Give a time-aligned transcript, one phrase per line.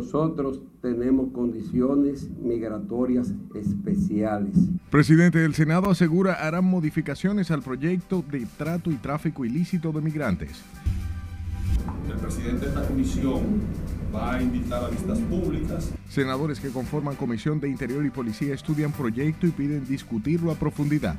[0.00, 4.54] nosotros tenemos condiciones migratorias especiales.
[4.90, 10.62] Presidente del Senado asegura harán modificaciones al proyecto de trato y tráfico ilícito de migrantes.
[12.10, 13.42] El presidente de esta comisión
[14.14, 15.92] va a invitar a vistas públicas.
[16.08, 21.16] Senadores que conforman Comisión de Interior y Policía estudian proyecto y piden discutirlo a profundidad.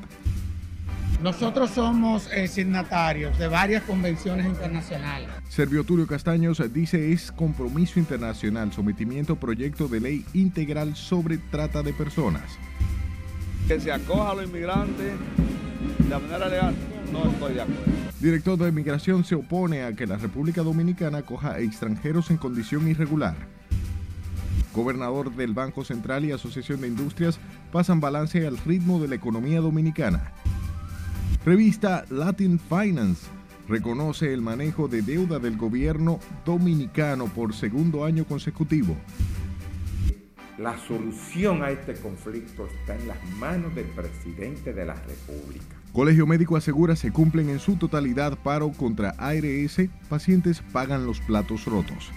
[1.22, 5.28] Nosotros somos eh, signatarios de varias convenciones internacionales.
[5.48, 11.92] Servio Tulio Castaños dice es compromiso internacional, sometimiento proyecto de ley integral sobre trata de
[11.92, 12.42] personas.
[13.68, 15.12] Que se acoja a los inmigrantes
[15.98, 16.74] de manera legal,
[17.12, 17.82] no estoy de acuerdo.
[18.18, 22.88] Director de Migración se opone a que la República Dominicana acoja a extranjeros en condición
[22.88, 23.36] irregular.
[24.74, 27.38] Gobernador del Banco Central y Asociación de Industrias
[27.70, 30.32] pasan balance al ritmo de la economía dominicana.
[31.44, 33.26] Revista Latin Finance
[33.66, 38.96] reconoce el manejo de deuda del gobierno dominicano por segundo año consecutivo.
[40.56, 45.64] La solución a este conflicto está en las manos del presidente de la República.
[45.92, 51.64] Colegio Médico asegura se cumplen en su totalidad paro contra ARS, pacientes pagan los platos
[51.64, 52.12] rotos.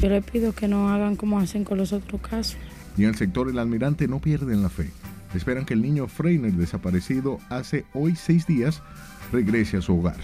[0.00, 2.56] Yo le pido que no hagan como hacen con los otros casos.
[2.96, 4.90] Y en el sector el almirante no pierden la fe
[5.34, 8.82] esperan que el niño Freiner desaparecido hace hoy seis días
[9.32, 10.16] regrese a su hogar.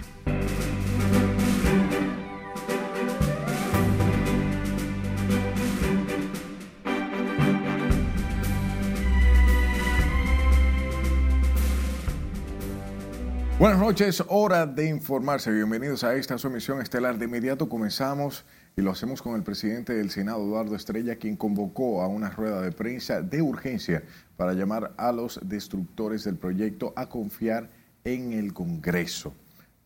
[13.60, 15.52] Buenas noches, hora de informarse.
[15.52, 17.18] Bienvenidos a esta su emisión estelar.
[17.18, 22.02] De inmediato comenzamos y lo hacemos con el presidente del Senado, Eduardo Estrella, quien convocó
[22.02, 24.02] a una rueda de prensa de urgencia
[24.36, 27.70] para llamar a los destructores del proyecto a confiar
[28.04, 29.34] en el Congreso.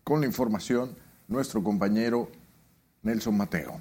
[0.03, 0.95] Con la información,
[1.27, 2.29] nuestro compañero
[3.01, 3.79] Nelson Mateo.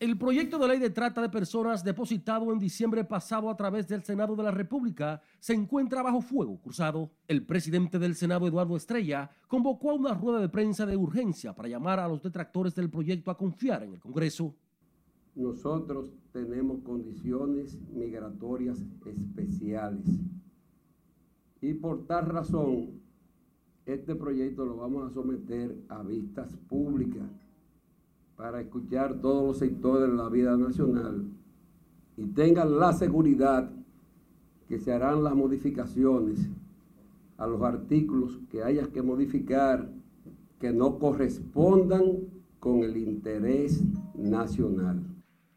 [0.00, 4.02] El proyecto de ley de trata de personas depositado en diciembre pasado a través del
[4.02, 7.10] Senado de la República se encuentra bajo fuego cruzado.
[7.28, 11.68] El presidente del Senado, Eduardo Estrella, convocó a una rueda de prensa de urgencia para
[11.68, 14.54] llamar a los detractores del proyecto a confiar en el Congreso.
[15.34, 20.06] Nosotros tenemos condiciones migratorias especiales
[21.60, 23.02] y por tal razón
[23.84, 27.28] este proyecto lo vamos a someter a vistas públicas
[28.40, 31.26] para escuchar todos los sectores de la vida nacional
[32.16, 33.70] y tengan la seguridad
[34.66, 36.48] que se harán las modificaciones
[37.36, 39.90] a los artículos que haya que modificar
[40.58, 42.20] que no correspondan
[42.60, 43.82] con el interés
[44.14, 45.09] nacional.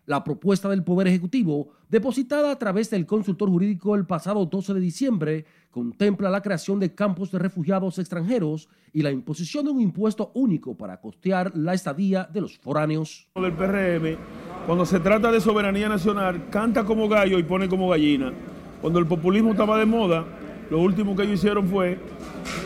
[0.06, 4.80] La propuesta del Poder Ejecutivo, depositada a través del consultor jurídico el pasado 12 de
[4.81, 10.31] diciembre, contempla la creación de campos de refugiados extranjeros y la imposición de un impuesto
[10.34, 13.30] único para costear la estadía de los foráneos.
[13.36, 14.18] El PRM,
[14.66, 18.34] cuando se trata de soberanía nacional, canta como gallo y pone como gallina.
[18.81, 20.25] Cuando el populismo estaba de moda,
[20.70, 21.97] lo último que ellos hicieron fue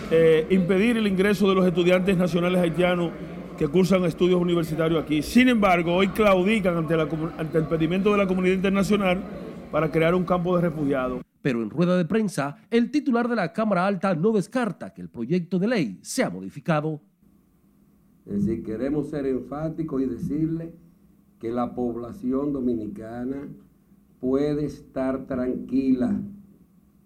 [0.09, 3.11] eh, impedir el ingreso de los estudiantes nacionales haitianos
[3.57, 5.21] que cursan estudios universitarios aquí.
[5.21, 9.21] Sin embargo, hoy claudican ante, ante el pedimento de la comunidad internacional
[9.71, 11.21] para crear un campo de refugiados.
[11.41, 15.09] Pero en rueda de prensa, el titular de la Cámara Alta no descarta que el
[15.09, 17.01] proyecto de ley sea modificado.
[18.25, 20.73] Es decir, queremos ser enfáticos y decirle
[21.39, 23.47] que la población dominicana
[24.19, 26.19] puede estar tranquila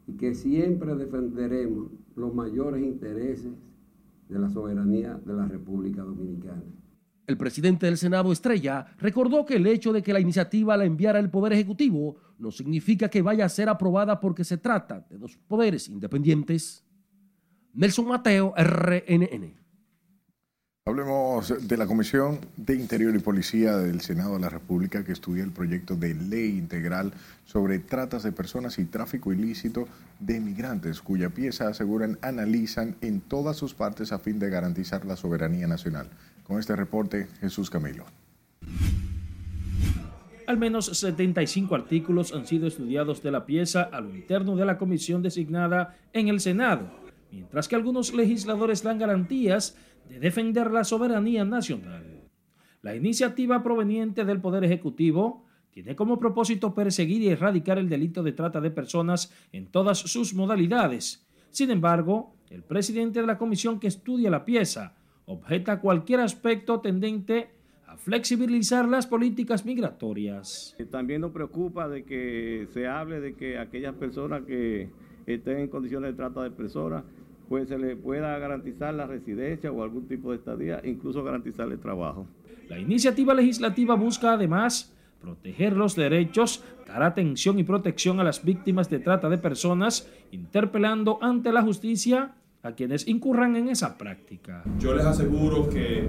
[0.08, 3.52] y que siempre defenderemos los mayores intereses
[4.32, 6.64] de la soberanía de la República Dominicana.
[7.28, 11.20] El presidente del Senado, Estrella, recordó que el hecho de que la iniciativa la enviara
[11.20, 15.38] el Poder Ejecutivo no significa que vaya a ser aprobada porque se trata de dos
[15.48, 16.84] poderes independientes.
[17.74, 19.61] Nelson Mateo, RNN.
[20.84, 25.44] Hablemos de la Comisión de Interior y Policía del Senado de la República que estudia
[25.44, 27.14] el proyecto de ley integral
[27.46, 29.88] sobre tratas de personas y tráfico ilícito
[30.20, 35.16] de migrantes, cuya pieza aseguran analizan en todas sus partes a fin de garantizar la
[35.16, 36.10] soberanía nacional.
[36.48, 38.06] Con este reporte, Jesús Camilo.
[40.48, 44.80] Al menos 75 artículos han sido estudiados de la pieza a lo interno de la
[44.80, 46.90] comisión designada en el Senado,
[47.32, 49.76] mientras que algunos legisladores dan garantías
[50.10, 52.22] de defender la soberanía nacional.
[52.82, 58.34] La iniciativa proveniente del Poder Ejecutivo tiene como propósito perseguir y erradicar el delito de
[58.34, 61.26] trata de personas en todas sus modalidades.
[61.50, 64.96] Sin embargo, el presidente de la comisión que estudia la pieza
[65.26, 67.52] objeta cualquier aspecto tendente
[67.88, 70.76] a flexibilizar las políticas migratorias.
[70.90, 74.90] También nos preocupa de que se hable de que aquellas personas que
[75.26, 77.04] estén en condiciones de trata de personas
[77.52, 82.26] pues se le pueda garantizar la residencia o algún tipo de estadía, incluso garantizarle trabajo.
[82.70, 88.90] La iniciativa legislativa busca además proteger los derechos, dar atención y protección a las víctimas
[88.90, 94.64] de trata de personas, interpelando ante la justicia a quienes incurran en esa práctica.
[94.80, 96.08] Yo les aseguro que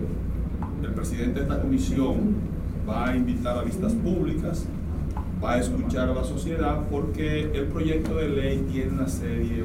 [0.81, 2.37] el presidente de esta comisión
[2.89, 4.69] va a invitar a vistas públicas,
[5.43, 9.65] va a escuchar a la sociedad porque el proyecto de ley tiene una serie,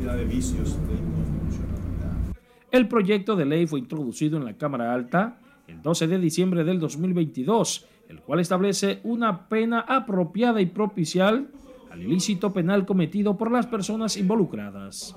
[0.00, 2.36] cantidad de vicios de inconstitucionalidad.
[2.70, 5.38] El proyecto de ley fue introducido en la Cámara Alta
[5.68, 11.48] el 12 de diciembre del 2022, el cual establece una pena apropiada y propicial
[11.90, 15.14] al ilícito penal cometido por las personas involucradas.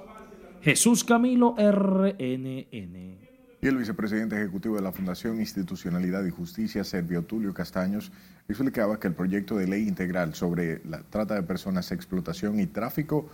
[0.62, 3.24] Jesús Camilo RNN.
[3.62, 8.12] Y el vicepresidente ejecutivo de la Fundación Institucionalidad y Justicia, Servio Tulio Castaños,
[8.50, 13.30] explicaba que el proyecto de ley integral sobre la trata de personas, explotación y tráfico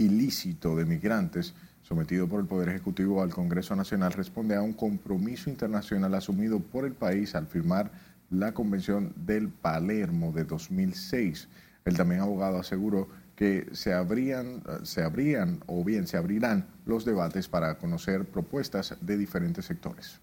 [0.00, 5.50] ilícito de migrantes sometido por el Poder Ejecutivo al Congreso Nacional responde a un compromiso
[5.50, 7.90] internacional asumido por el país al firmar
[8.30, 11.48] la Convención del Palermo de 2006.
[11.84, 17.48] El también abogado aseguró que se abrían, se abrían o bien se abrirán los debates
[17.48, 20.20] para conocer propuestas de diferentes sectores.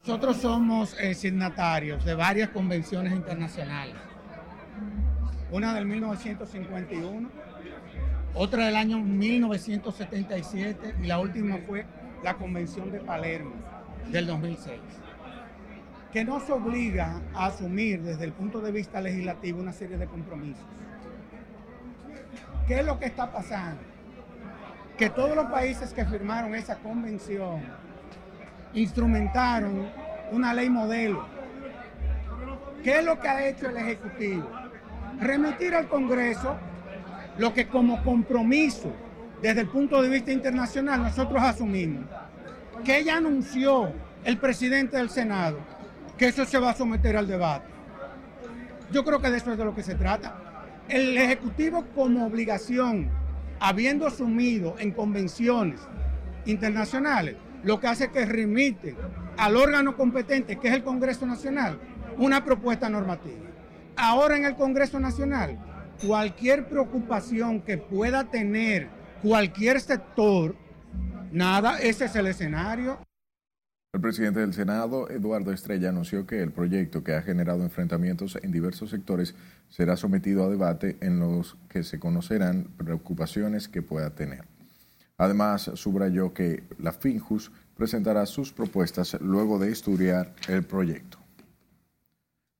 [0.00, 3.96] Nosotros somos eh, signatarios de varias convenciones internacionales.
[5.50, 7.30] Una del 1951,
[8.38, 11.84] otra del año 1977 y la última fue
[12.22, 13.50] la Convención de Palermo
[14.12, 14.78] del 2006,
[16.12, 20.64] que nos obliga a asumir desde el punto de vista legislativo una serie de compromisos.
[22.68, 23.80] ¿Qué es lo que está pasando?
[24.96, 27.60] Que todos los países que firmaron esa convención
[28.72, 29.88] instrumentaron
[30.30, 31.26] una ley modelo.
[32.84, 34.48] ¿Qué es lo que ha hecho el Ejecutivo?
[35.18, 36.56] Remitir al Congreso
[37.38, 38.92] lo que como compromiso
[39.40, 42.04] desde el punto de vista internacional nosotros asumimos.
[42.84, 43.92] Que ella anunció
[44.24, 45.58] el presidente del Senado
[46.16, 47.68] que eso se va a someter al debate.
[48.90, 50.48] Yo creo que de eso es de lo que se trata
[50.88, 53.10] el Ejecutivo como obligación,
[53.60, 55.80] habiendo asumido en convenciones
[56.46, 58.96] internacionales, lo que hace es que remite
[59.36, 61.78] al órgano competente, que es el Congreso Nacional,
[62.16, 63.36] una propuesta normativa.
[63.96, 65.58] Ahora en el Congreso Nacional,
[66.04, 68.88] cualquier preocupación que pueda tener
[69.22, 70.54] cualquier sector,
[71.32, 72.98] nada, ese es el escenario.
[73.94, 78.52] El presidente del Senado, Eduardo Estrella, anunció que el proyecto que ha generado enfrentamientos en
[78.52, 79.34] diversos sectores
[79.70, 84.44] será sometido a debate en los que se conocerán preocupaciones que pueda tener.
[85.16, 91.17] Además, subrayó que la FINJUS presentará sus propuestas luego de estudiar el proyecto.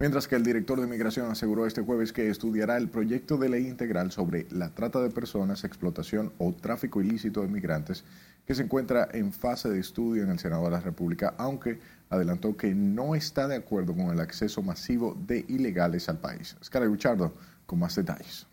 [0.01, 3.67] Mientras que el director de Migración aseguró este jueves que estudiará el proyecto de ley
[3.67, 8.05] integral sobre la trata de personas, explotación o tráfico ilícito de migrantes
[8.47, 11.81] que se encuentra en fase de estudio en el Senado de la República, aunque
[12.11, 16.57] adelantó que no está de acuerdo con el acceso masivo de ilegales al país.
[16.63, 17.35] Scarlett Richardo
[17.67, 18.47] con más detalles.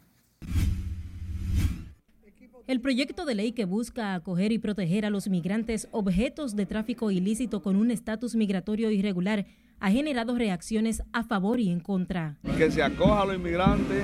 [2.65, 7.11] El proyecto de ley que busca acoger y proteger a los migrantes objetos de tráfico
[7.11, 9.45] ilícito con un estatus migratorio irregular
[9.79, 12.37] ha generado reacciones a favor y en contra.
[12.57, 14.03] Que se acoja a los inmigrantes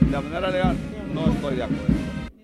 [0.00, 0.76] de manera legal,
[1.12, 1.94] no estoy de acuerdo.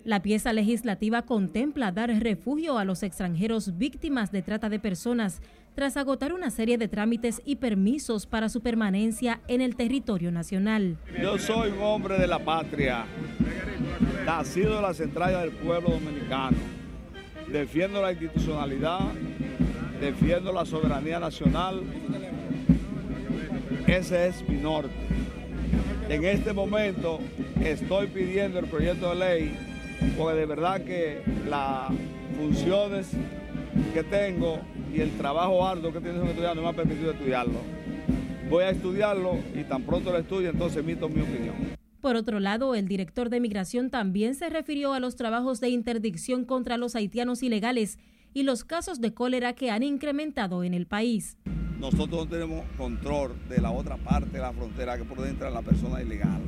[0.05, 5.41] La pieza legislativa contempla dar refugio a los extranjeros víctimas de trata de personas
[5.77, 10.99] tras agotar una serie de trámites y permisos para su permanencia en el territorio nacional.
[11.21, 13.05] Yo soy un hombre de la patria,
[14.27, 16.57] nacido en las entrañas del pueblo dominicano.
[17.47, 19.01] Defiendo la institucionalidad,
[20.03, 21.81] defiendo la soberanía nacional.
[23.87, 24.91] Ese es mi norte.
[26.09, 27.21] En este momento
[27.65, 29.57] estoy pidiendo el proyecto de ley
[30.19, 31.93] porque de verdad que las
[32.37, 33.11] funciones
[33.95, 34.59] que tengo
[34.93, 37.61] y el trabajo arduo que tiene estudiar no me ha permitido estudiarlo.
[38.51, 41.55] Voy a estudiarlo y tan pronto lo estudie, entonces emito mi opinión.
[42.01, 46.45] Por otro lado, el director de Migración también se refirió a los trabajos de interdicción
[46.45, 47.99] contra los haitianos ilegales
[48.35, 51.37] y los casos de cólera que han incrementado en el país.
[51.79, 55.55] Nosotros no tenemos control de la otra parte de la frontera que por dentro es
[55.55, 56.41] la persona ilegal.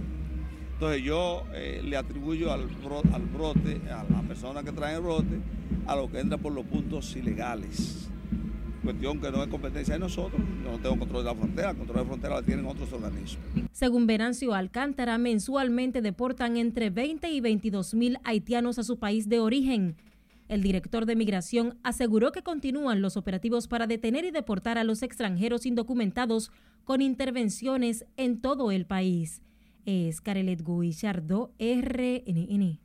[0.74, 2.68] Entonces yo eh, le atribuyo al,
[3.12, 5.40] al brote, a la persona que trae el brote,
[5.86, 8.08] a lo que entra por los puntos ilegales.
[8.82, 11.76] Cuestión que no es competencia de nosotros, yo no tengo control de la frontera, el
[11.78, 13.44] control de la frontera la tienen otros organismos.
[13.72, 19.40] Según Venancio Alcántara, mensualmente deportan entre 20 y 22 mil haitianos a su país de
[19.40, 19.96] origen.
[20.48, 25.02] El director de Migración aseguró que continúan los operativos para detener y deportar a los
[25.02, 26.52] extranjeros indocumentados
[26.84, 29.40] con intervenciones en todo el país.
[29.86, 32.80] Es Carelet Guillardo, RNN.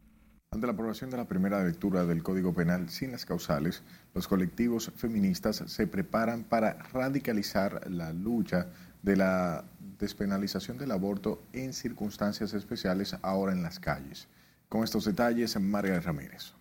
[0.52, 3.84] Ante la aprobación de la primera lectura del Código Penal sin las causales,
[4.16, 8.68] los colectivos feministas se preparan para radicalizar la lucha
[9.04, 9.66] de la
[10.00, 14.28] despenalización del aborto en circunstancias especiales ahora en las calles.
[14.70, 16.54] Con estos detalles, María Ramírez.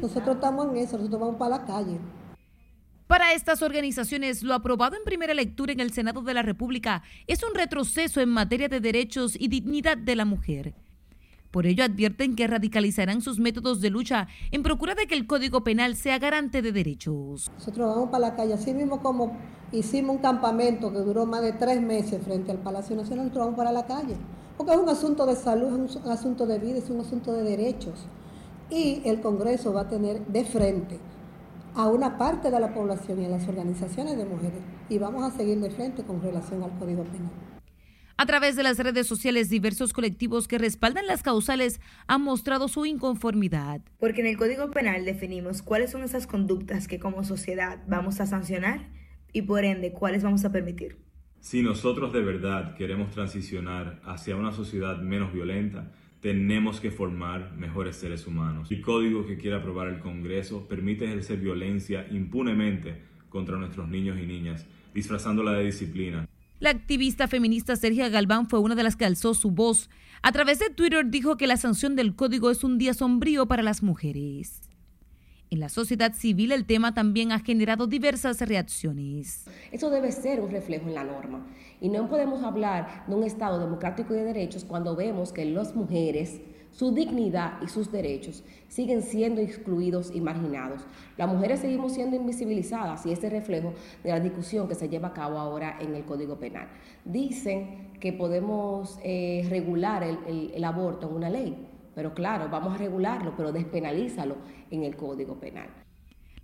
[0.00, 1.98] Nosotros estamos en eso, nosotros vamos para la calle.
[3.06, 7.42] Para estas organizaciones, lo aprobado en primera lectura en el Senado de la República es
[7.44, 10.74] un retroceso en materia de derechos y dignidad de la mujer.
[11.52, 15.62] Por ello advierten que radicalizarán sus métodos de lucha en procura de que el Código
[15.62, 17.50] Penal sea garante de derechos.
[17.54, 19.36] Nosotros vamos para la calle, así mismo como
[19.72, 23.56] hicimos un campamento que duró más de tres meses frente al Palacio Nacional, nosotros vamos
[23.56, 24.16] para la calle,
[24.56, 27.44] porque es un asunto de salud, es un asunto de vida, es un asunto de
[27.44, 28.06] derechos.
[28.70, 30.98] Y el Congreso va a tener de frente
[31.74, 35.36] a una parte de la población y a las organizaciones de mujeres y vamos a
[35.36, 37.30] seguir de frente con relación al Código Penal.
[38.18, 42.86] A través de las redes sociales, diversos colectivos que respaldan las causales han mostrado su
[42.86, 43.82] inconformidad.
[44.00, 48.26] Porque en el Código Penal definimos cuáles son esas conductas que como sociedad vamos a
[48.26, 48.88] sancionar
[49.34, 50.96] y por ende cuáles vamos a permitir.
[51.40, 55.92] Si nosotros de verdad queremos transicionar hacia una sociedad menos violenta,
[56.26, 58.68] tenemos que formar mejores seres humanos.
[58.72, 64.26] El código que quiere aprobar el Congreso permite ejercer violencia impunemente contra nuestros niños y
[64.26, 66.28] niñas, disfrazándola de disciplina.
[66.58, 69.88] La activista feminista Sergia Galván fue una de las que alzó su voz.
[70.20, 73.62] A través de Twitter dijo que la sanción del código es un día sombrío para
[73.62, 74.65] las mujeres.
[75.48, 79.44] En la sociedad civil el tema también ha generado diversas reacciones.
[79.70, 81.46] Eso debe ser un reflejo en la norma.
[81.80, 85.76] Y no podemos hablar de un Estado democrático y de derechos cuando vemos que las
[85.76, 86.40] mujeres,
[86.72, 90.82] su dignidad y sus derechos siguen siendo excluidos y marginados.
[91.16, 93.72] Las mujeres seguimos siendo invisibilizadas y ese reflejo
[94.02, 96.66] de la discusión que se lleva a cabo ahora en el Código Penal.
[97.04, 101.56] Dicen que podemos eh, regular el, el aborto en una ley
[101.96, 104.36] pero claro, vamos a regularlo, pero despenalízalo
[104.70, 105.70] en el Código Penal.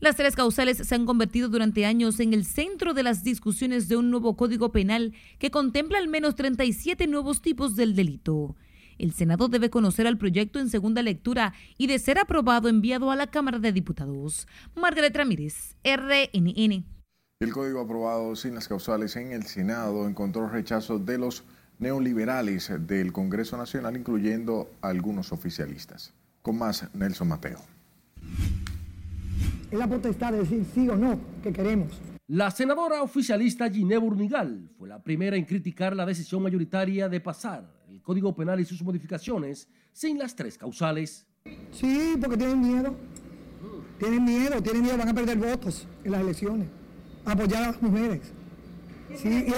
[0.01, 3.99] Las tres causales se han convertido durante años en el centro de las discusiones de
[3.99, 8.57] un nuevo Código Penal que contempla al menos 37 nuevos tipos del delito.
[8.97, 13.17] El Senado debe conocer al proyecto en segunda lectura y, de ser aprobado, enviado a
[13.17, 14.49] la Cámara de Diputados.
[14.75, 16.87] Margaret Ramírez, RNN.
[17.41, 21.45] El código aprobado sin las causales en el Senado encontró rechazo de los
[21.83, 26.15] neoliberales del Congreso Nacional, incluyendo algunos oficialistas.
[26.41, 27.59] Con más, Nelson Mateo.
[29.71, 32.01] Es la potestad de decir sí o no que queremos.
[32.29, 37.69] La senadora oficialista Giné Burnigal fue la primera en criticar la decisión mayoritaria de pasar
[37.91, 41.27] el Código Penal y sus modificaciones sin las tres causales.
[41.73, 42.95] Sí, porque tienen miedo.
[43.99, 46.69] Tienen miedo, tienen miedo, van a perder votos en las elecciones.
[47.25, 48.21] Apoyar a las mujeres.
[49.17, 49.53] Sí, y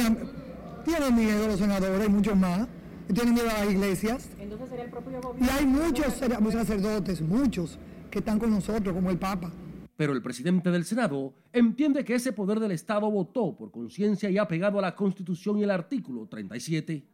[0.85, 2.69] tienen miedo los senadores, muchos más.
[3.13, 4.31] Tienen miedo a las iglesias.
[4.39, 5.47] Entonces sería el propio gobierno.
[5.47, 7.79] Y hay muchos sacerdotes, muchos,
[8.11, 9.51] que están con nosotros, como el Papa.
[9.97, 14.39] Pero el presidente del Senado entiende que ese poder del Estado votó por conciencia y
[14.39, 17.05] ha pegado a la Constitución y el artículo 37.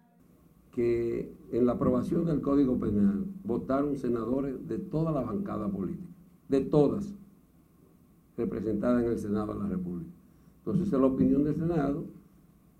[0.72, 6.08] Que en la aprobación del Código Penal votaron senadores de toda la bancada política,
[6.48, 7.12] de todas,
[8.36, 10.10] representadas en el Senado de la República.
[10.58, 12.04] Entonces, es la opinión del Senado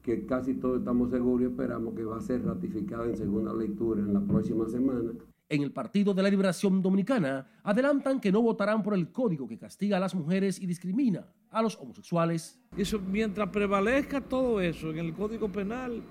[0.03, 4.01] que casi todos estamos seguros y esperamos que va a ser ratificada en segunda lectura
[4.01, 5.13] en la próxima semana.
[5.49, 9.59] En el Partido de la Liberación Dominicana adelantan que no votarán por el código que
[9.59, 12.59] castiga a las mujeres y discrimina a los homosexuales.
[12.77, 16.03] Eso, mientras prevalezca todo eso en el Código Penal,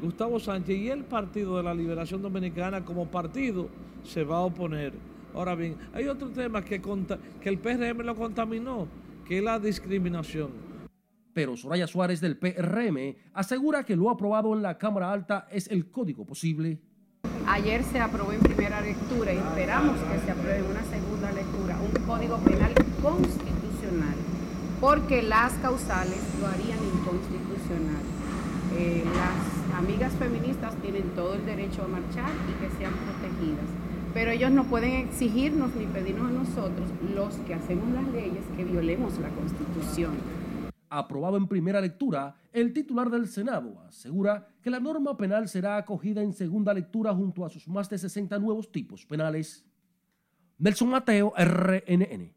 [0.00, 3.68] Gustavo Sánchez y el Partido de la Liberación Dominicana como partido
[4.02, 4.94] se va a oponer.
[5.34, 8.88] Ahora bien, hay otro tema que, que el PRM lo contaminó,
[9.26, 10.69] que es la discriminación
[11.32, 15.90] pero Soraya Suárez del PRM asegura que lo aprobado en la Cámara Alta es el
[15.90, 16.80] código posible.
[17.46, 21.78] Ayer se aprobó en primera lectura y esperamos que se apruebe en una segunda lectura
[21.80, 24.14] un código penal constitucional,
[24.80, 28.02] porque las causales lo harían inconstitucional.
[28.76, 33.66] Eh, las amigas feministas tienen todo el derecho a marchar y que sean protegidas,
[34.14, 38.64] pero ellos no pueden exigirnos ni pedirnos a nosotros, los que hacemos las leyes, que
[38.64, 40.39] violemos la constitución
[40.90, 46.22] aprobado en primera lectura, el titular del Senado asegura que la norma penal será acogida
[46.22, 49.64] en segunda lectura junto a sus más de 60 nuevos tipos penales.
[50.58, 52.34] Nelson Mateo, RNN.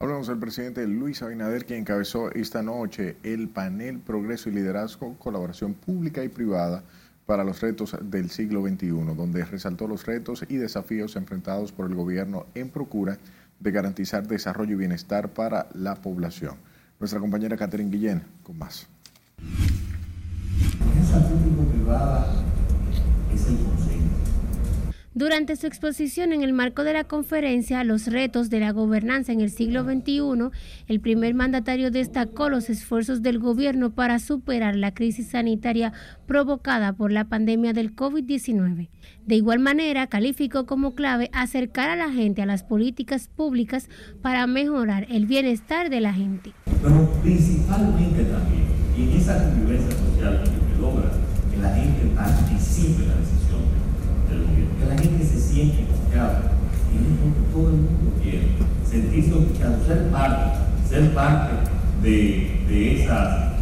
[0.00, 5.74] Hablamos del presidente Luis Abinader, quien encabezó esta noche el panel Progreso y Liderazgo, Colaboración
[5.74, 6.82] Pública y Privada
[7.24, 11.94] para los retos del siglo XXI, donde resaltó los retos y desafíos enfrentados por el
[11.94, 13.16] gobierno en procura
[13.60, 16.56] de garantizar desarrollo y bienestar para la población.
[17.02, 18.86] Nuestra compañera Catherine Guillén con más.
[25.14, 29.40] Durante su exposición en el marco de la conferencia Los retos de la gobernanza en
[29.40, 30.50] el siglo XXI,
[30.88, 35.92] el primer mandatario destacó los esfuerzos del gobierno para superar la crisis sanitaria
[36.26, 38.88] provocada por la pandemia del COVID-19.
[39.26, 43.88] De igual manera, calificó como clave acercar a la gente a las políticas públicas
[44.22, 46.52] para mejorar el bienestar de la gente.
[46.82, 48.64] Pero principalmente también,
[48.96, 51.10] en esa convivencia social que logra
[51.50, 53.60] que la gente participe en la decisión
[54.28, 55.40] del gobierno, que la gente se
[55.70, 56.52] siente confiada,
[56.92, 58.48] y es lo que todo el mundo quiere,
[58.88, 61.70] sentirse confiado, ser parte, ser parte
[62.02, 63.52] de, de esas,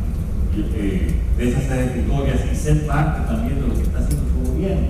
[0.57, 4.89] eh, de esas territorias y ser parte también de lo que está haciendo su gobierno.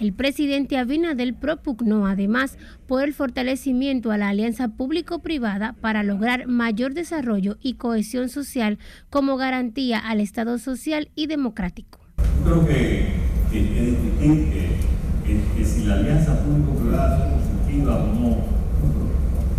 [0.00, 6.94] El presidente Abinadel propugnó además por el fortalecimiento a la alianza público-privada para lograr mayor
[6.94, 8.78] desarrollo y cohesión social
[9.10, 12.00] como garantía al Estado social y democrático.
[12.44, 13.08] Creo que,
[13.52, 14.68] que, discutir que,
[15.64, 18.36] si la alianza público-privada es positiva o no,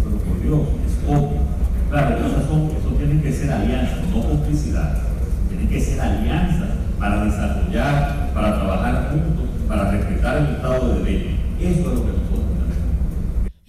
[0.03, 1.41] pero, por Dios, es obvio.
[1.89, 4.97] Claro, eso tienen que ser alianzas, no complicidad.
[5.49, 11.29] Tienen que ser alianzas para desarrollar, para trabajar juntos para respetar el Estado de Derecho.
[11.61, 12.50] Eso es lo que nosotros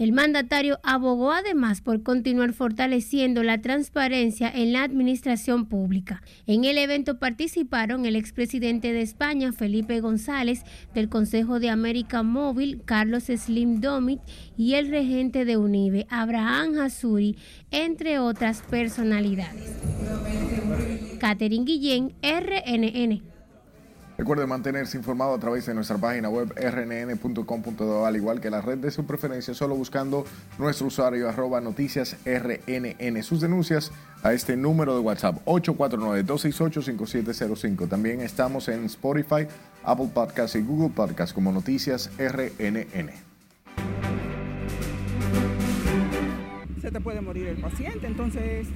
[0.03, 6.23] el mandatario abogó además por continuar fortaleciendo la transparencia en la administración pública.
[6.49, 12.83] En el evento participaron el expresidente de España, Felipe González, del Consejo de América Móvil,
[12.85, 14.21] Carlos Slim Domit,
[14.57, 17.37] y el regente de UNIBE, Abraham Hasuri,
[17.71, 19.77] entre otras personalidades.
[21.21, 23.32] Catherine Guillén, RNN.
[24.23, 28.79] Recuerde mantenerse informado a través de nuestra página web rnn.com.do, al igual que la red
[28.79, 30.25] de su preferencia, solo buscando
[30.61, 33.21] nuestro usuario arroba noticias rnn.
[33.25, 33.91] Sus denuncias
[34.23, 37.89] a este número de WhatsApp 849-268-5705.
[37.89, 39.49] También estamos en Spotify,
[39.83, 43.11] Apple Podcasts y Google Podcasts como Noticias RNN.
[46.81, 48.69] Se te puede morir el paciente, entonces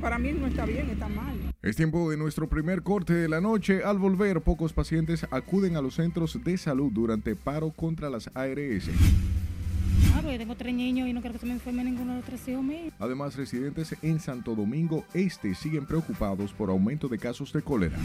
[0.00, 1.47] para mí no está bien, está mal.
[1.60, 3.82] Es tiempo de nuestro primer corte de la noche.
[3.82, 8.88] Al volver, pocos pacientes acuden a los centros de salud durante paro contra las ARS.
[10.14, 12.26] Ah, pues tengo tres niños y no quiero que se me enferme ninguno de los
[12.26, 12.94] tres hijos míos.
[13.00, 17.98] Además, residentes en Santo Domingo Este siguen preocupados por aumento de casos de cólera.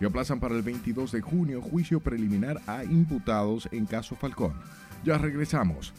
[0.00, 4.54] Y aplazan para el 22 de junio juicio preliminar a imputados en caso Falcón.
[5.04, 5.92] Ya regresamos.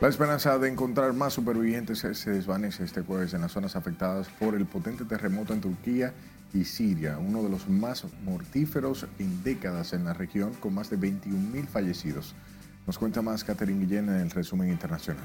[0.00, 4.54] La esperanza de encontrar más supervivientes se desvanece este jueves en las zonas afectadas por
[4.54, 6.12] el potente terremoto en Turquía
[6.54, 10.98] y Siria, uno de los más mortíferos en décadas en la región, con más de
[10.98, 12.36] 21.000 fallecidos.
[12.86, 15.24] Nos cuenta más Catherine Guillén en el resumen internacional.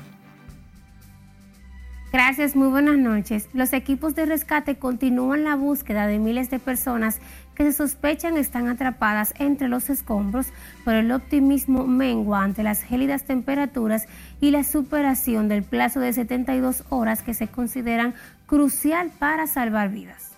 [2.12, 3.50] Gracias, muy buenas noches.
[3.54, 7.20] Los equipos de rescate continúan la búsqueda de miles de personas
[7.56, 10.48] que se sospechan están atrapadas entre los escombros,
[10.86, 14.08] pero el optimismo mengua ante las gélidas temperaturas
[14.42, 18.14] y la superación del plazo de 72 horas que se consideran
[18.46, 20.33] crucial para salvar vidas.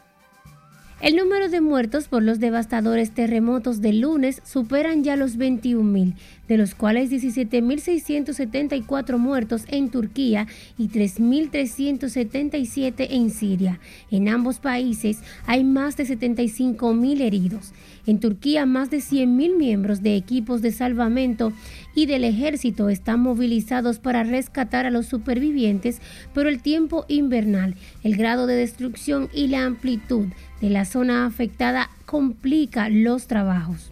[1.02, 6.14] El número de muertos por los devastadores terremotos del lunes superan ya los 21.000,
[6.48, 13.82] de los cuales 17.674 muertos en Turquía y 3.377 en Siria.
[14.10, 17.74] En ambos países hay más de 75.000 heridos.
[18.08, 21.52] En Turquía, más de 100.000 miembros de equipos de salvamento
[21.94, 26.00] y del ejército están movilizados para rescatar a los supervivientes,
[26.34, 30.28] pero el tiempo invernal, el grado de destrucción y la amplitud
[30.62, 33.92] de la zona afectada complica los trabajos.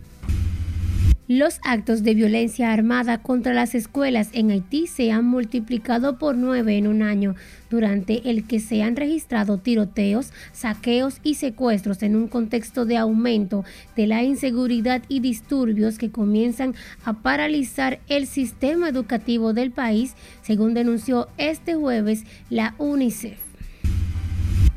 [1.30, 6.78] Los actos de violencia armada contra las escuelas en Haití se han multiplicado por nueve
[6.78, 7.36] en un año,
[7.69, 13.63] durante el que se han registrado tiroteos, saqueos y secuestros en un contexto de aumento
[13.95, 20.73] de la inseguridad y disturbios que comienzan a paralizar el sistema educativo del país, según
[20.73, 23.53] denunció este jueves la UNICEF.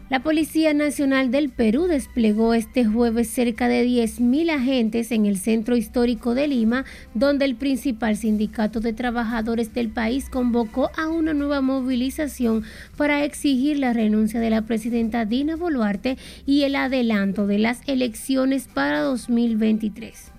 [0.08, 5.76] La Policía Nacional del Perú desplegó este jueves cerca de 10.000 agentes en el centro
[5.76, 11.60] histórico de Lima, donde el principal sindicato de trabajadores del país convocó a una nueva
[11.60, 12.62] movilización
[12.96, 18.68] para exigir la renuncia de la presidenta Dina Boluarte y el adelanto de las elecciones
[18.72, 20.35] para 2023.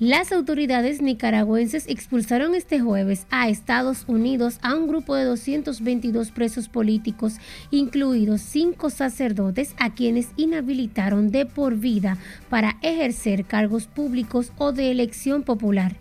[0.00, 6.68] Las autoridades nicaragüenses expulsaron este jueves a Estados Unidos a un grupo de 222 presos
[6.68, 7.36] políticos,
[7.70, 12.18] incluidos cinco sacerdotes a quienes inhabilitaron de por vida
[12.50, 15.94] para ejercer cargos públicos o de elección popular.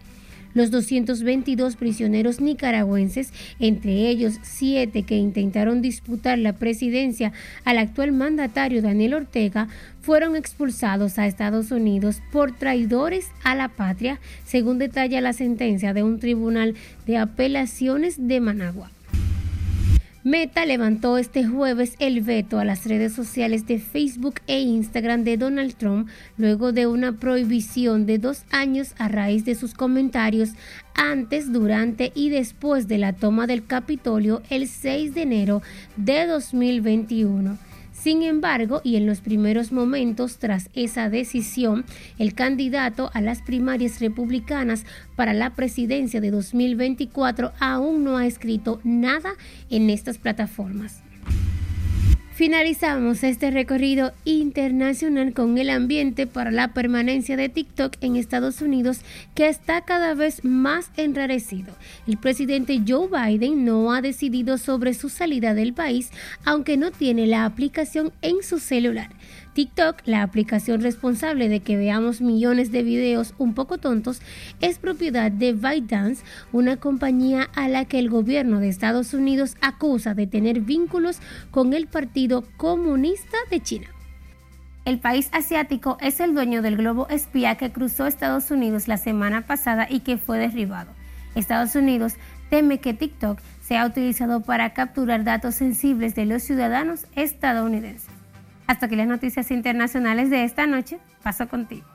[0.53, 7.31] Los 222 prisioneros nicaragüenses, entre ellos siete que intentaron disputar la presidencia
[7.65, 9.67] al actual mandatario Daniel Ortega,
[10.01, 16.03] fueron expulsados a Estados Unidos por traidores a la patria, según detalla la sentencia de
[16.03, 16.75] un tribunal
[17.07, 18.91] de apelaciones de Managua.
[20.25, 25.35] Meta levantó este jueves el veto a las redes sociales de Facebook e Instagram de
[25.35, 26.07] Donald Trump
[26.37, 30.51] luego de una prohibición de dos años a raíz de sus comentarios
[30.95, 35.61] antes, durante y después de la toma del Capitolio el 6 de enero
[35.97, 37.57] de 2021.
[38.03, 41.85] Sin embargo, y en los primeros momentos tras esa decisión,
[42.19, 44.85] el candidato a las primarias republicanas
[45.15, 49.35] para la presidencia de 2024 aún no ha escrito nada
[49.69, 51.02] en estas plataformas.
[52.35, 59.01] Finalizamos este recorrido internacional con el ambiente para la permanencia de TikTok en Estados Unidos
[59.35, 61.75] que está cada vez más enrarecido.
[62.07, 66.09] El presidente Joe Biden no ha decidido sobre su salida del país,
[66.43, 69.11] aunque no tiene la aplicación en su celular.
[69.53, 74.21] TikTok, la aplicación responsable de que veamos millones de videos un poco tontos,
[74.61, 80.13] es propiedad de ByteDance, una compañía a la que el gobierno de Estados Unidos acusa
[80.15, 81.19] de tener vínculos
[81.51, 83.87] con el Partido Comunista de China.
[84.85, 89.45] El país asiático es el dueño del globo espía que cruzó Estados Unidos la semana
[89.45, 90.91] pasada y que fue derribado.
[91.35, 92.15] Estados Unidos
[92.49, 98.22] teme que TikTok sea utilizado para capturar datos sensibles de los ciudadanos estadounidenses.
[98.67, 100.99] Hasta aquí las noticias internacionales de esta noche.
[101.21, 101.85] Paso contigo.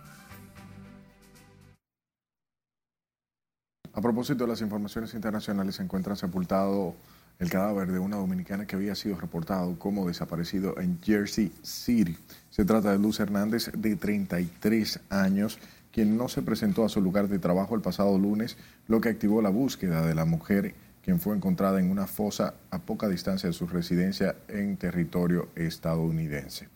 [3.92, 6.94] A propósito de las informaciones internacionales, se encuentra sepultado
[7.38, 12.16] el cadáver de una dominicana que había sido reportado como desaparecido en Jersey City.
[12.50, 15.58] Se trata de Luz Hernández, de 33 años,
[15.92, 19.42] quien no se presentó a su lugar de trabajo el pasado lunes, lo que activó
[19.42, 20.74] la búsqueda de la mujer
[21.08, 26.68] quien fue encontrada en una fosa a poca distancia de su residencia en territorio estadounidense.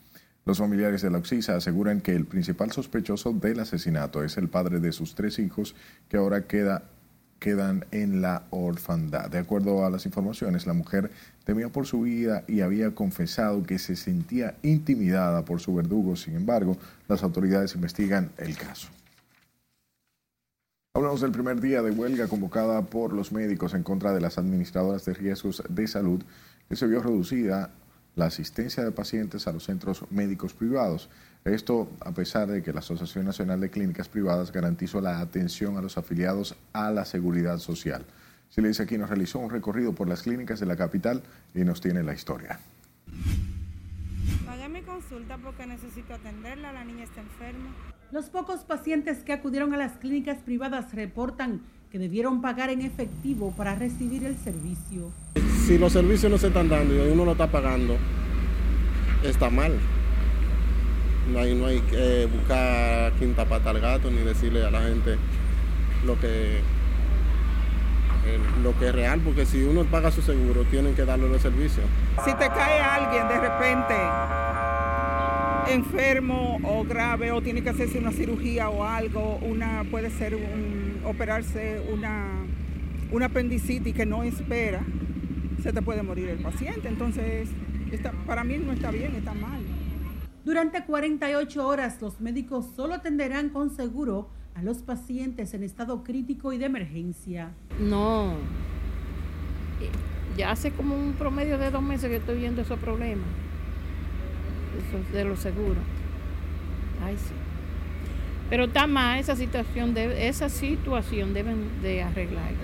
[0.46, 4.80] Los familiares de la Oxisa aseguran que el principal sospechoso del asesinato es el padre
[4.80, 5.74] de sus tres hijos
[6.08, 6.84] que ahora queda,
[7.40, 9.28] quedan en la orfandad.
[9.28, 11.10] De acuerdo a las informaciones, la mujer
[11.44, 16.16] temía por su vida y había confesado que se sentía intimidada por su verdugo.
[16.16, 18.88] Sin embargo, las autoridades investigan el caso.
[20.94, 25.06] Hablamos del primer día de huelga convocada por los médicos en contra de las administradoras
[25.06, 26.22] de riesgos de salud,
[26.68, 27.70] que se vio reducida
[28.14, 31.08] la asistencia de pacientes a los centros médicos privados.
[31.46, 35.80] Esto a pesar de que la Asociación Nacional de Clínicas Privadas garantizó la atención a
[35.80, 38.04] los afiliados a la seguridad social.
[38.50, 41.22] Silencia aquí nos realizó un recorrido por las clínicas de la capital
[41.54, 42.60] y nos tiene la historia.
[44.44, 47.70] Pagué mi consulta porque necesito atenderla, la niña está enferma.
[48.12, 53.54] Los pocos pacientes que acudieron a las clínicas privadas reportan que debieron pagar en efectivo
[53.56, 55.10] para recibir el servicio.
[55.66, 57.96] Si los servicios no se están dando y uno lo está pagando,
[59.22, 59.78] está mal.
[61.32, 65.16] No hay, no hay que buscar quinta pata al gato ni decirle a la gente
[66.04, 66.60] lo que,
[68.62, 71.86] lo que es real, porque si uno paga su seguro, tienen que darle los servicios.
[72.26, 73.94] Si te cae alguien de repente
[75.72, 81.00] enfermo o grave o tiene que hacerse una cirugía o algo, una puede ser un,
[81.04, 82.28] operarse una,
[83.10, 84.82] una apendicitis que no espera,
[85.62, 86.88] se te puede morir el paciente.
[86.88, 87.48] Entonces,
[88.26, 89.60] para mí no está bien, está mal.
[90.44, 96.52] Durante 48 horas los médicos solo atenderán con seguro a los pacientes en estado crítico
[96.52, 97.52] y de emergencia.
[97.80, 98.34] No,
[100.36, 103.26] ya hace como un promedio de dos meses que estoy viendo esos problemas
[105.12, 105.82] de los seguros.
[107.04, 107.34] Ay, sí.
[108.50, 112.58] Pero está mal esa situación, esa situación deben de arreglarla,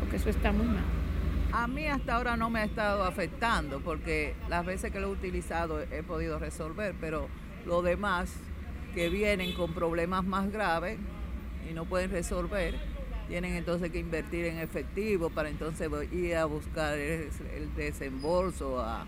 [0.00, 0.84] porque eso está muy mal.
[1.52, 5.10] A mí hasta ahora no me ha estado afectando, porque las veces que lo he
[5.10, 7.28] utilizado he podido resolver, pero
[7.66, 8.32] los demás
[8.94, 10.98] que vienen con problemas más graves
[11.70, 12.74] y no pueden resolver,
[13.28, 17.28] tienen entonces que invertir en efectivo para entonces ir a buscar el,
[17.76, 19.06] desembolso, a,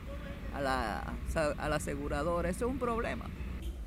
[0.55, 1.15] a la,
[1.59, 2.49] a la aseguradora.
[2.49, 3.25] Eso es un problema.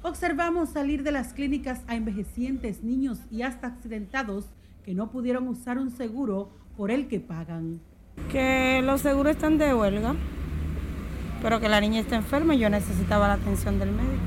[0.03, 4.45] Observamos salir de las clínicas a envejecientes, niños y hasta accidentados
[4.83, 7.81] que no pudieron usar un seguro por el que pagan.
[8.31, 10.15] Que los seguros están de huelga,
[11.41, 14.23] pero que la niña está enferma y yo necesitaba la atención del médico.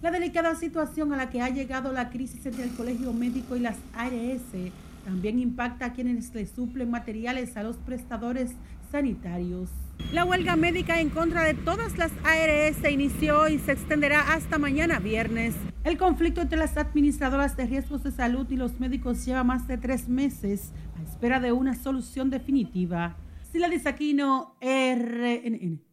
[0.00, 3.60] La delicada situación a la que ha llegado la crisis entre el Colegio Médico y
[3.60, 4.72] las ARS
[5.04, 8.52] también impacta a quienes le suplen materiales a los prestadores
[8.92, 9.70] sanitarios.
[10.12, 14.56] La huelga médica en contra de todas las ARS se inició y se extenderá hasta
[14.56, 15.54] mañana viernes.
[15.84, 19.76] El conflicto entre las administradoras de riesgos de salud y los médicos lleva más de
[19.76, 23.16] tres meses a espera de una solución definitiva.
[23.52, 25.88] Sila Disaquino, RNN.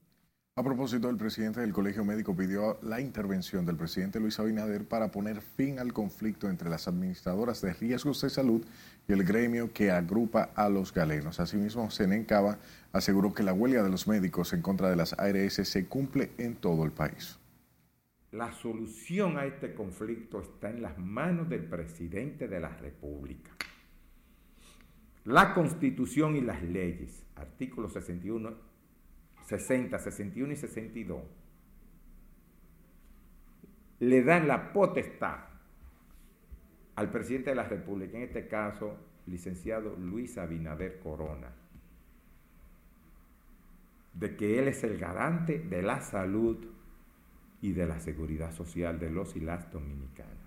[0.58, 5.12] A propósito, el presidente del Colegio Médico pidió la intervención del presidente Luis Abinader para
[5.12, 8.65] poner fin al conflicto entre las administradoras de riesgos de salud
[9.08, 11.39] y el gremio que agrupa a los galenos.
[11.39, 12.58] Asimismo, Senencaba
[12.91, 16.56] aseguró que la huelga de los médicos en contra de las ARS se cumple en
[16.56, 17.39] todo el país.
[18.32, 23.52] La solución a este conflicto está en las manos del presidente de la República.
[25.24, 28.76] La constitución y las leyes, artículo 61
[29.46, 31.22] 60, 61 y 62,
[34.00, 35.55] le dan la potestad
[36.95, 38.95] al presidente de la República, en este caso,
[39.27, 41.51] licenciado Luis Abinader Corona,
[44.13, 46.65] de que él es el garante de la salud
[47.62, 50.45] y de la seguridad social de los y las dominicanas.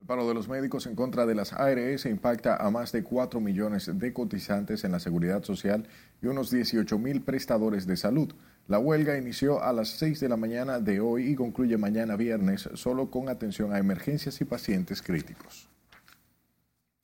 [0.00, 3.40] El paro de los médicos en contra de las ARS impacta a más de 4
[3.40, 5.88] millones de cotizantes en la seguridad social
[6.20, 8.34] y unos 18 mil prestadores de salud.
[8.66, 12.66] La huelga inició a las 6 de la mañana de hoy y concluye mañana viernes
[12.72, 15.68] solo con atención a emergencias y pacientes críticos.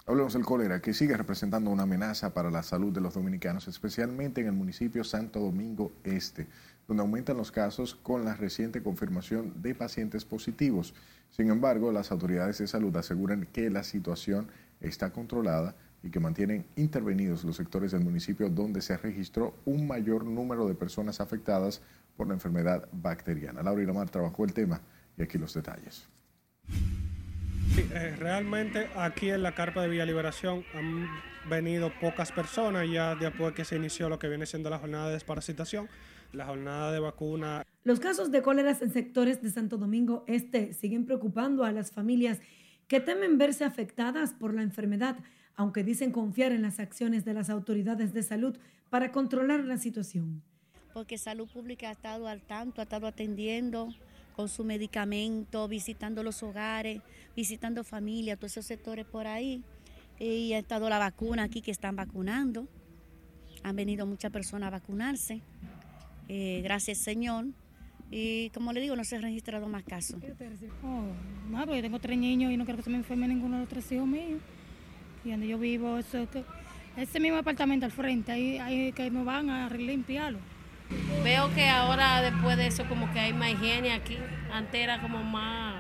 [0.07, 4.41] Hablemos del cólera, que sigue representando una amenaza para la salud de los dominicanos, especialmente
[4.41, 6.47] en el municipio Santo Domingo Este,
[6.89, 10.95] donde aumentan los casos con la reciente confirmación de pacientes positivos.
[11.31, 14.49] Sin embargo, las autoridades de salud aseguran que la situación
[14.81, 20.25] está controlada y que mantienen intervenidos los sectores del municipio donde se registró un mayor
[20.25, 21.83] número de personas afectadas
[22.17, 23.63] por la enfermedad bacteriana.
[23.63, 24.81] Laura Ilamar trabajó el tema
[25.17, 26.09] y aquí los detalles.
[27.77, 31.07] Eh, realmente aquí en la carpa de Villa Liberación han
[31.49, 35.15] venido pocas personas ya después que se inició lo que viene siendo la jornada de
[35.15, 35.89] desparasitación,
[36.33, 37.63] la jornada de vacuna.
[37.85, 42.41] Los casos de cólera en sectores de Santo Domingo Este siguen preocupando a las familias
[42.89, 45.17] que temen verse afectadas por la enfermedad,
[45.57, 48.57] aunque dicen confiar en las acciones de las autoridades de salud
[48.89, 50.43] para controlar la situación.
[50.93, 53.89] Porque Salud Pública ha estado al tanto, ha estado atendiendo
[54.35, 57.01] con su medicamento, visitando los hogares,
[57.37, 59.63] visitando familias, todos esos sectores por ahí.
[60.19, 62.67] Y ha estado la vacuna aquí que están vacunando.
[63.63, 65.43] Han venido muchas personas a vacunarse.
[66.29, 67.47] Eh, gracias Señor.
[68.11, 70.21] Y como le digo, no se han registrado más casos.
[70.83, 71.05] Oh,
[71.49, 73.69] no, yo tengo tres niños y no creo que se me enferme ninguno de los
[73.69, 74.41] tres hijos míos.
[75.25, 76.27] Y donde yo vivo, eso,
[76.97, 80.39] ese mismo apartamento al frente, ahí, ahí que me van a limpiarlo.
[81.23, 84.19] Veo que ahora después de eso como que hay más higiene aquí.
[84.53, 85.77] Antes era como más,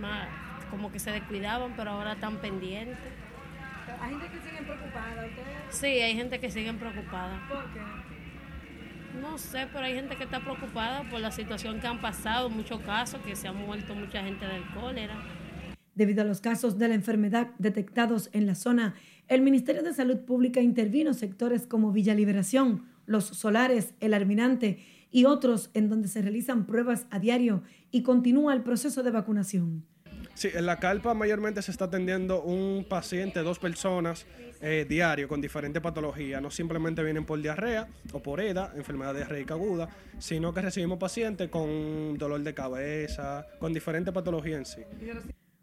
[0.00, 0.28] más
[0.70, 2.98] como que se descuidaban, pero ahora están pendientes.
[4.00, 5.26] ¿Hay gente que sigue preocupada?
[5.26, 5.58] ¿Ustedes?
[5.70, 7.40] Sí, hay gente que sigue preocupada.
[7.48, 7.80] ¿Por qué?
[9.20, 12.80] No sé, pero hay gente que está preocupada por la situación que han pasado, muchos
[12.80, 15.14] casos, que se han muerto mucha gente del cólera.
[15.94, 18.94] Debido a los casos de la enfermedad detectados en la zona,
[19.28, 24.78] el Ministerio de Salud Pública intervino sectores como Villa Liberación, Los Solares, El Almirante
[25.10, 29.84] y otros en donde se realizan pruebas a diario y continúa el proceso de vacunación.
[30.34, 34.26] Sí, en la carpa mayormente se está atendiendo un paciente, dos personas
[34.62, 36.40] eh, diario con diferentes patologías.
[36.40, 41.50] No simplemente vienen por diarrea o por EDA, enfermedad diarreica aguda, sino que recibimos pacientes
[41.50, 44.82] con dolor de cabeza, con diferentes patologías en sí.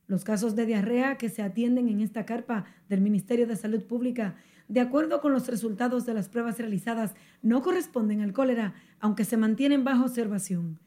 [0.10, 4.36] Los casos de diarrea que se atienden en esta carpa del Ministerio de Salud Pública,
[4.68, 9.38] de acuerdo con los resultados de las pruebas realizadas, no corresponden al cólera, aunque se
[9.38, 10.80] mantienen bajo observación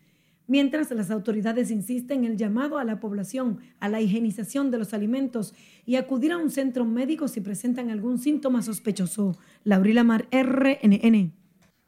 [0.46, 4.92] mientras las autoridades insisten en el llamado a la población a la higienización de los
[4.92, 5.54] alimentos
[5.86, 9.38] y acudir a un centro médico si presentan algún síntoma sospechoso.
[9.64, 11.41] Laurila Mar, RNN.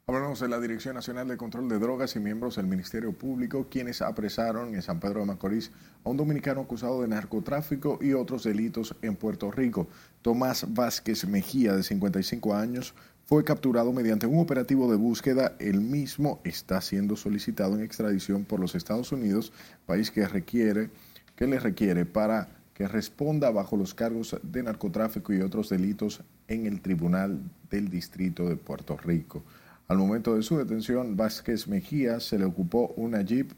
[0.07, 4.03] Hablamos de la Dirección Nacional de Control de Drogas y miembros del Ministerio Público, quienes
[4.03, 5.71] apresaron en San Pedro de Macorís
[6.03, 9.87] a un dominicano acusado de narcotráfico y otros delitos en Puerto Rico.
[10.21, 12.93] Tomás Vázquez Mejía, de 55 años,
[13.25, 15.55] fue capturado mediante un operativo de búsqueda.
[15.57, 19.51] El mismo está siendo solicitado en extradición por los Estados Unidos,
[19.87, 20.91] país que requiere,
[21.35, 26.67] que le requiere para que responda bajo los cargos de narcotráfico y otros delitos en
[26.67, 27.41] el Tribunal
[27.71, 29.43] del Distrito de Puerto Rico.
[29.87, 33.51] Al momento de su detención, Vázquez Mejía se le ocupó una Jeep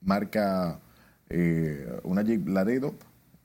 [0.00, 0.78] marca,
[1.28, 2.94] eh, una Jeep Laredo,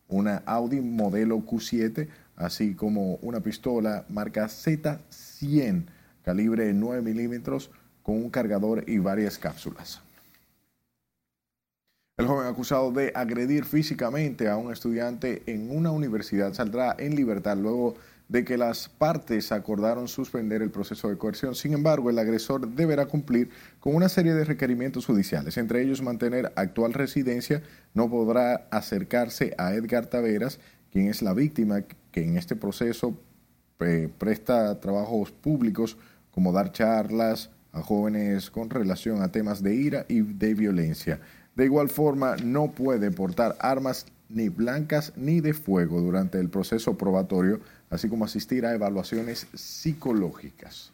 [0.07, 5.85] una Audi modelo Q7, así como una pistola marca Z100,
[6.23, 7.71] calibre 9 milímetros,
[8.03, 10.01] con un cargador y varias cápsulas.
[12.17, 17.57] El joven acusado de agredir físicamente a un estudiante en una universidad saldrá en libertad
[17.57, 17.99] luego de
[18.31, 21.55] que las partes acordaron suspender el proceso de coerción.
[21.55, 26.53] Sin embargo, el agresor deberá cumplir con una serie de requerimientos judiciales, entre ellos mantener
[26.55, 27.63] actual residencia,
[27.93, 30.59] no podrá acercarse a Edgar Taveras,
[30.91, 33.19] quien es la víctima que en este proceso
[33.79, 35.97] eh, presta trabajos públicos
[36.31, 41.19] como dar charlas a jóvenes con relación a temas de ira y de violencia.
[41.55, 46.97] De igual forma, no puede portar armas ni blancas ni de fuego durante el proceso
[46.97, 50.93] probatorio, así como asistir a evaluaciones psicológicas.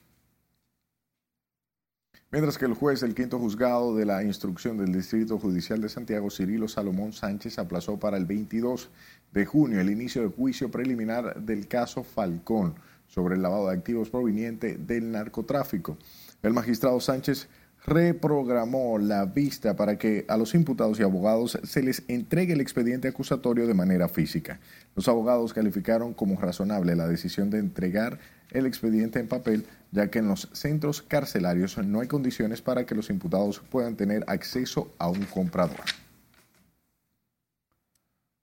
[2.31, 6.29] Mientras que el juez del quinto juzgado de la instrucción del Distrito Judicial de Santiago,
[6.29, 8.89] Cirilo Salomón Sánchez, aplazó para el 22
[9.31, 12.75] de junio el inicio del juicio preliminar del caso Falcón
[13.07, 15.97] sobre el lavado de activos proveniente del narcotráfico.
[16.41, 17.47] El magistrado Sánchez
[17.85, 23.07] reprogramó la vista para que a los imputados y abogados se les entregue el expediente
[23.07, 24.59] acusatorio de manera física.
[24.95, 28.19] Los abogados calificaron como razonable la decisión de entregar
[28.51, 32.95] el expediente en papel, ya que en los centros carcelarios no hay condiciones para que
[32.95, 35.77] los imputados puedan tener acceso a un comprador.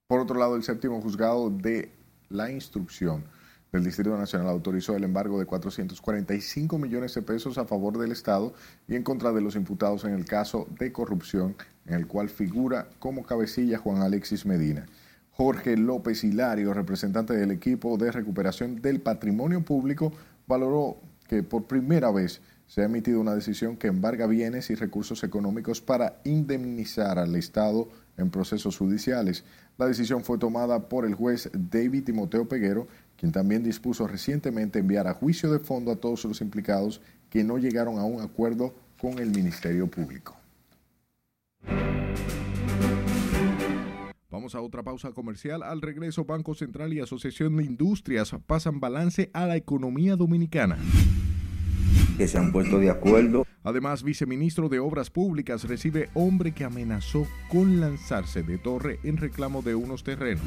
[0.06, 1.90] Por otro lado, el séptimo juzgado de
[2.28, 3.24] la instrucción
[3.72, 8.52] el Distrito Nacional autorizó el embargo de 445 millones de pesos a favor del Estado
[8.86, 11.56] y en contra de los imputados en el caso de corrupción
[11.86, 14.86] en el cual figura como cabecilla Juan Alexis Medina.
[15.30, 20.12] Jorge López Hilario, representante del equipo de recuperación del patrimonio público,
[20.46, 25.24] valoró que por primera vez se ha emitido una decisión que embarga bienes y recursos
[25.24, 29.44] económicos para indemnizar al Estado en procesos judiciales.
[29.78, 32.86] La decisión fue tomada por el juez David Timoteo Peguero
[33.22, 37.56] quien también dispuso recientemente enviar a juicio de fondo a todos los implicados que no
[37.56, 40.36] llegaron a un acuerdo con el Ministerio Público.
[44.28, 45.62] Vamos a otra pausa comercial.
[45.62, 50.76] Al regreso, Banco Central y Asociación de Industrias pasan balance a la economía dominicana.
[52.18, 53.46] Que se han puesto de acuerdo.
[53.62, 59.62] Además, viceministro de Obras Públicas recibe hombre que amenazó con lanzarse de torre en reclamo
[59.62, 60.42] de unos terrenos.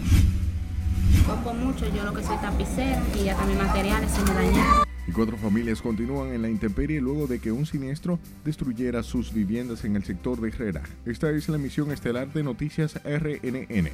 [1.25, 4.85] Poco mucho, yo lo que soy tapicero y ya también materiales se me dañaron.
[5.07, 9.85] Y cuatro familias continúan en la intemperie luego de que un siniestro destruyera sus viviendas
[9.85, 10.83] en el sector de Herrera.
[11.05, 13.89] Esta es la emisión estelar de Noticias RNN.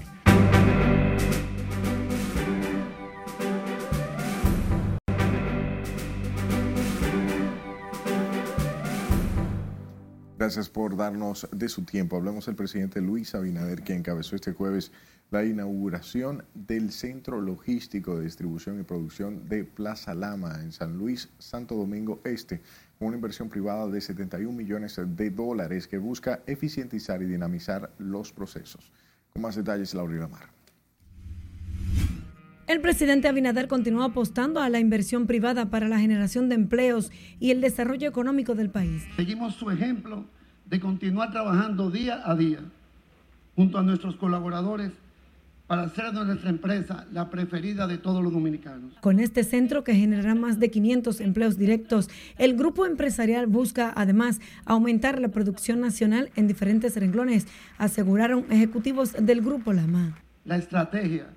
[10.41, 12.17] Gracias por darnos de su tiempo.
[12.17, 14.91] Hablamos del presidente Luis Abinader, que encabezó este jueves
[15.29, 21.29] la inauguración del Centro Logístico de Distribución y Producción de Plaza Lama en San Luis,
[21.37, 22.59] Santo Domingo Este,
[22.97, 28.33] con una inversión privada de 71 millones de dólares que busca eficientizar y dinamizar los
[28.33, 28.91] procesos.
[29.31, 30.49] Con más detalles, Laura Mar.
[32.67, 37.51] El presidente Abinader continúa apostando a la inversión privada para la generación de empleos y
[37.51, 39.03] el desarrollo económico del país.
[39.15, 40.25] Seguimos su ejemplo
[40.65, 42.59] de continuar trabajando día a día
[43.55, 44.91] junto a nuestros colaboradores
[45.67, 48.93] para hacer de nuestra empresa la preferida de todos los dominicanos.
[49.01, 54.39] Con este centro que generará más de 500 empleos directos, el grupo empresarial busca además
[54.65, 57.47] aumentar la producción nacional en diferentes renglones,
[57.77, 60.17] aseguraron ejecutivos del grupo Lama.
[60.43, 61.27] La estrategia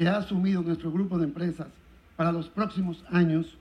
[0.00, 1.66] que ha asumido nuestro grupo de empresas
[2.16, 3.58] para los próximos años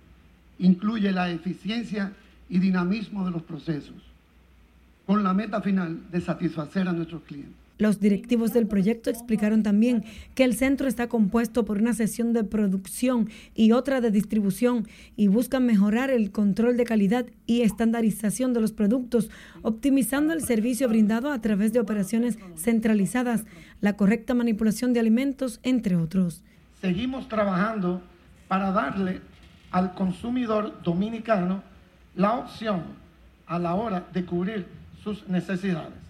[0.58, 2.13] incluye la eficiencia
[2.47, 3.97] y dinamismo de los procesos,
[5.06, 7.58] con la meta final de satisfacer a nuestros clientes.
[7.79, 10.03] Los directivos del proyecto explicaron también
[10.35, 15.29] que el centro está compuesto por una sesión de producción y otra de distribución y
[15.29, 21.31] buscan mejorar el control de calidad y estandarización de los productos, optimizando el servicio brindado
[21.31, 23.45] a través de operaciones centralizadas,
[23.79, 26.43] la correcta manipulación de alimentos, entre otros.
[26.81, 28.01] Seguimos trabajando
[28.49, 29.21] para darle
[29.71, 31.63] al consumidor dominicano
[32.17, 32.83] la opción
[33.47, 34.65] a la hora de cubrir
[35.01, 36.09] sus necesidades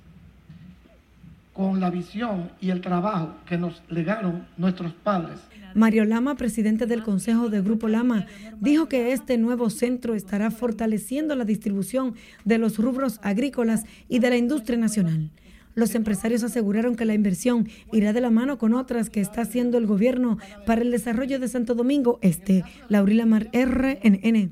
[1.53, 5.39] con la visión y el trabajo que nos legaron nuestros padres.
[5.75, 8.25] Mario Lama, presidente del Consejo de Grupo Lama,
[8.59, 14.29] dijo que este nuevo centro estará fortaleciendo la distribución de los rubros agrícolas y de
[14.29, 15.29] la industria nacional.
[15.75, 19.77] Los empresarios aseguraron que la inversión irá de la mano con otras que está haciendo
[19.77, 22.63] el gobierno para el desarrollo de Santo Domingo Este.
[22.89, 24.51] Laurila Mar, RNN.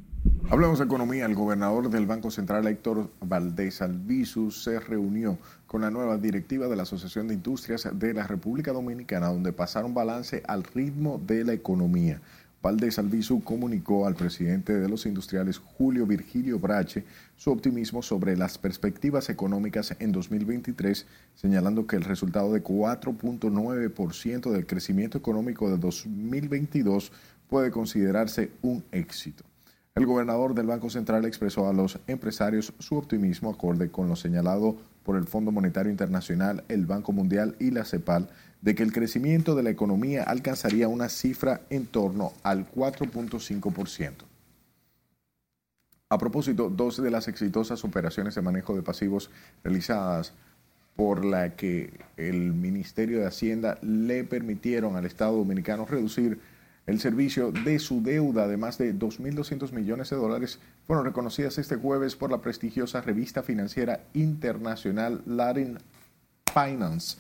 [0.50, 1.26] Hablamos de economía.
[1.26, 5.38] El gobernador del Banco Central, Héctor Valdés Albizu, se reunió
[5.68, 9.94] con la nueva directiva de la Asociación de Industrias de la República Dominicana, donde pasaron
[9.94, 12.22] balance al ritmo de la economía.
[12.62, 17.04] Valdés Albizu comunicó al presidente de los industriales, Julio Virgilio Brache,
[17.36, 21.06] su optimismo sobre las perspectivas económicas en 2023,
[21.36, 27.12] señalando que el resultado de 4.9% del crecimiento económico de 2022
[27.48, 29.44] puede considerarse un éxito.
[29.98, 34.78] El gobernador del Banco Central expresó a los empresarios su optimismo acorde con lo señalado
[35.02, 38.30] por el Fondo Monetario Internacional, el Banco Mundial y la CEPAL
[38.62, 44.14] de que el crecimiento de la economía alcanzaría una cifra en torno al 4.5%.
[46.10, 49.32] A propósito, dos de las exitosas operaciones de manejo de pasivos
[49.64, 50.32] realizadas
[50.96, 56.40] por la que el Ministerio de Hacienda le permitieron al Estado Dominicano reducir
[56.88, 61.76] el servicio de su deuda de más de 2.200 millones de dólares fueron reconocidas este
[61.76, 65.78] jueves por la prestigiosa revista financiera internacional Latin
[66.54, 67.18] Finance.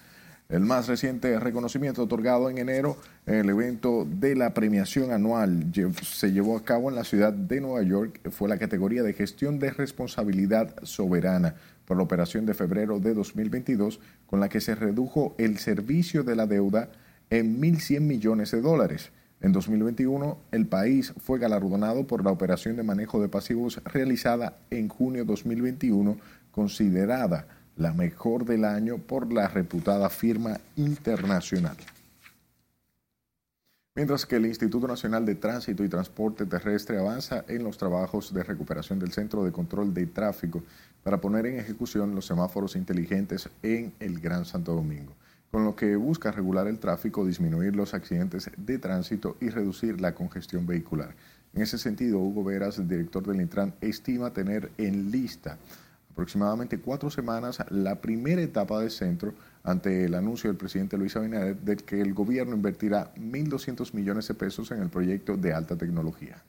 [0.47, 2.95] El más reciente reconocimiento otorgado en enero
[3.25, 5.65] en el evento de la premiación anual
[6.01, 9.59] se llevó a cabo en la ciudad de Nueva York fue la categoría de gestión
[9.59, 15.35] de responsabilidad soberana por la operación de febrero de 2022 con la que se redujo
[15.37, 16.89] el servicio de la deuda
[17.29, 19.11] en 1.100 millones de dólares.
[19.39, 24.89] En 2021, el país fue galardonado por la operación de manejo de pasivos realizada en
[24.89, 26.17] junio de 2021,
[26.51, 31.77] considerada la mejor del año por la reputada firma internacional.
[33.93, 38.43] Mientras que el Instituto Nacional de Tránsito y Transporte Terrestre avanza en los trabajos de
[38.43, 40.63] recuperación del Centro de Control de Tráfico
[41.03, 45.13] para poner en ejecución los semáforos inteligentes en el Gran Santo Domingo
[45.51, 50.13] con lo que busca regular el tráfico, disminuir los accidentes de tránsito y reducir la
[50.13, 51.15] congestión vehicular.
[51.53, 55.57] En ese sentido, Hugo Veras, el director del Intran, estima tener en lista
[56.11, 61.57] aproximadamente cuatro semanas la primera etapa del centro ante el anuncio del presidente Luis Abinader
[61.57, 66.43] de que el gobierno invertirá 1.200 millones de pesos en el proyecto de alta tecnología.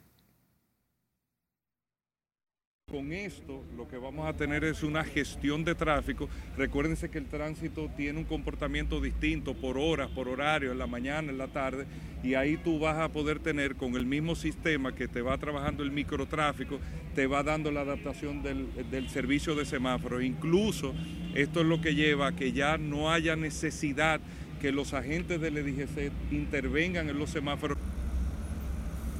[2.91, 6.27] Con esto lo que vamos a tener es una gestión de tráfico.
[6.57, 11.31] Recuérdense que el tránsito tiene un comportamiento distinto por horas, por horario, en la mañana,
[11.31, 11.85] en la tarde,
[12.23, 15.83] y ahí tú vas a poder tener con el mismo sistema que te va trabajando
[15.83, 16.79] el microtráfico,
[17.13, 20.23] te va dando la adaptación del, servicio de semáforos.
[20.23, 20.95] Incluso
[21.35, 24.19] esto es lo que lleva a que ya no haya necesidad
[24.59, 27.77] que los agentes del EDGC intervengan en los semáforos.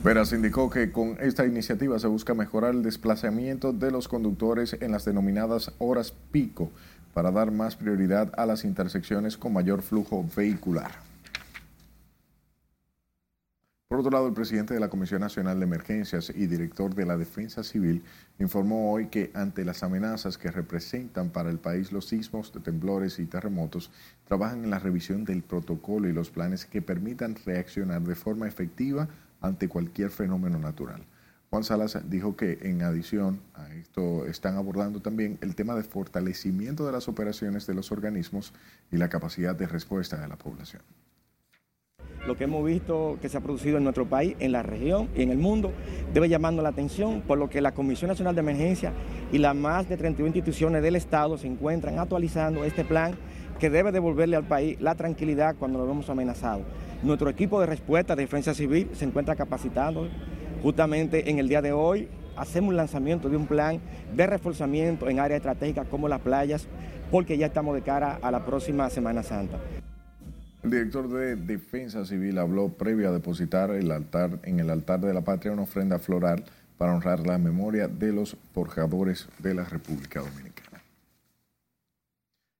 [0.01, 4.93] Veras indicó que con esta iniciativa se busca mejorar el desplazamiento de los conductores en
[4.93, 6.71] las denominadas horas pico
[7.13, 10.89] para dar más prioridad a las intersecciones con mayor flujo vehicular.
[13.89, 17.17] Por otro lado, el presidente de la Comisión Nacional de Emergencias y director de la
[17.17, 18.01] Defensa Civil
[18.39, 23.25] informó hoy que ante las amenazas que representan para el país los sismos, temblores y
[23.25, 23.91] terremotos,
[24.25, 29.09] trabajan en la revisión del protocolo y los planes que permitan reaccionar de forma efectiva
[29.41, 31.05] ante cualquier fenómeno natural.
[31.49, 36.85] Juan Salas dijo que en adición a esto están abordando también el tema de fortalecimiento
[36.85, 38.53] de las operaciones de los organismos
[38.91, 40.83] y la capacidad de respuesta de la población.
[42.27, 45.23] Lo que hemos visto que se ha producido en nuestro país, en la región y
[45.23, 45.71] en el mundo,
[46.13, 48.93] debe llamando la atención, por lo que la Comisión Nacional de Emergencia
[49.31, 53.15] y las más de 31 instituciones del Estado se encuentran actualizando este plan
[53.57, 56.61] que debe devolverle al país la tranquilidad cuando lo vemos amenazado.
[57.01, 60.09] Nuestro equipo de respuesta de defensa civil se encuentra capacitado.
[60.61, 63.79] Justamente en el día de hoy hacemos un lanzamiento de un plan
[64.13, 66.67] de reforzamiento en áreas estratégicas como las playas,
[67.09, 69.57] porque ya estamos de cara a la próxima Semana Santa.
[70.61, 75.13] El director de Defensa Civil habló previo a depositar el altar, en el altar de
[75.13, 76.43] la patria una ofrenda floral
[76.77, 80.83] para honrar la memoria de los forjadores de la República Dominicana.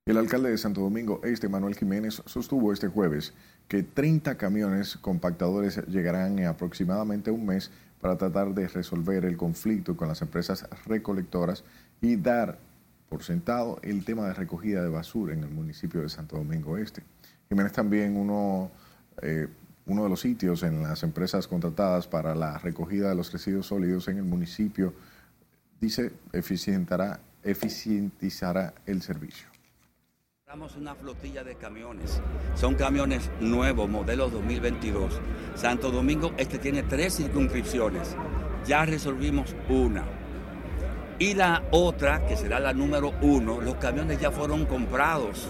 [0.06, 3.34] El alcalde de Santo Domingo Este, Manuel Jiménez, sostuvo este jueves
[3.70, 9.96] que 30 camiones compactadores llegarán en aproximadamente un mes para tratar de resolver el conflicto
[9.96, 11.62] con las empresas recolectoras
[12.00, 12.58] y dar
[13.08, 17.04] por sentado el tema de recogida de basura en el municipio de Santo Domingo Este.
[17.48, 18.72] Jiménez también uno,
[19.22, 19.46] eh,
[19.86, 24.08] uno de los sitios en las empresas contratadas para la recogida de los residuos sólidos
[24.08, 24.94] en el municipio,
[25.80, 29.46] dice, eficientará, eficientizará el servicio.
[30.50, 32.20] Estamos una flotilla de camiones.
[32.56, 35.20] Son camiones nuevos, modelos 2022.
[35.54, 38.16] Santo Domingo este tiene tres circunscripciones.
[38.66, 40.02] Ya resolvimos una.
[41.20, 45.46] Y la otra, que será la número uno, los camiones ya fueron comprados.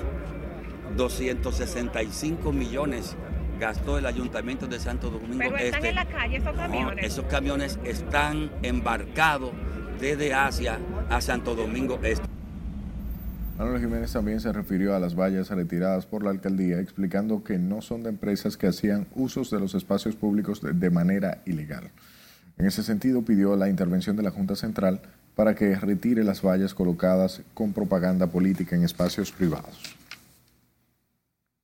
[0.99, 3.17] 265 millones
[3.59, 5.89] gastó el ayuntamiento de Santo Domingo Pero están Este.
[5.89, 7.07] en la calle esos No, camiones.
[7.07, 9.53] esos camiones están embarcados
[9.99, 10.79] desde Asia
[11.09, 12.29] a Santo Domingo Este.
[13.61, 17.83] Manuel Jiménez también se refirió a las vallas retiradas por la alcaldía, explicando que no
[17.83, 21.91] son de empresas que hacían usos de los espacios públicos de, de manera ilegal.
[22.57, 25.03] En ese sentido, pidió la intervención de la Junta Central
[25.37, 29.95] para que retire las vallas colocadas con propaganda política en espacios privados.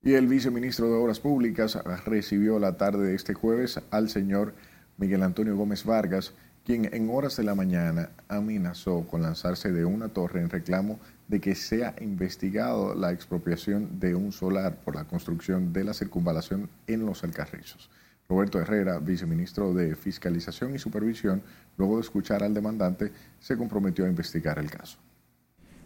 [0.02, 4.52] Y el viceministro de Obras Públicas recibió la tarde de este jueves al señor
[4.98, 6.34] Miguel Antonio Gómez Vargas,
[6.66, 10.98] quien en horas de la mañana amenazó con lanzarse de una torre en reclamo
[11.28, 16.68] de que sea investigado la expropiación de un solar por la construcción de la circunvalación
[16.86, 17.90] en los Alcarrizos.
[18.28, 21.42] Roberto Herrera, viceministro de Fiscalización y Supervisión,
[21.76, 24.98] luego de escuchar al demandante, se comprometió a investigar el caso.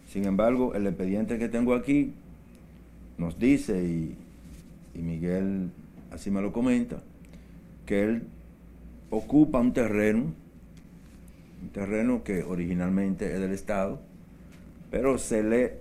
[0.07, 2.13] Sin embargo, el expediente que tengo aquí
[3.17, 4.17] nos dice, y,
[4.95, 5.71] Miguel
[6.11, 7.01] así me lo comenta,
[7.85, 8.27] que él
[9.09, 10.33] ocupa un terreno,
[11.61, 14.01] un terreno que originalmente es del Estado,
[14.91, 15.79] pero se le,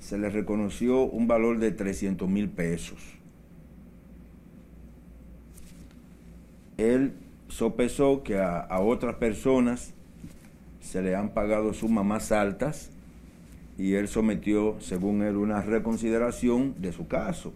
[0.00, 2.98] se le reconoció un valor de 300 mil pesos.
[6.76, 7.12] Él
[7.48, 9.94] sopesó que a, otras personas
[10.80, 12.90] se le han pagado sumas más altas
[13.78, 17.52] y él sometió, según él, una reconsideración de su caso.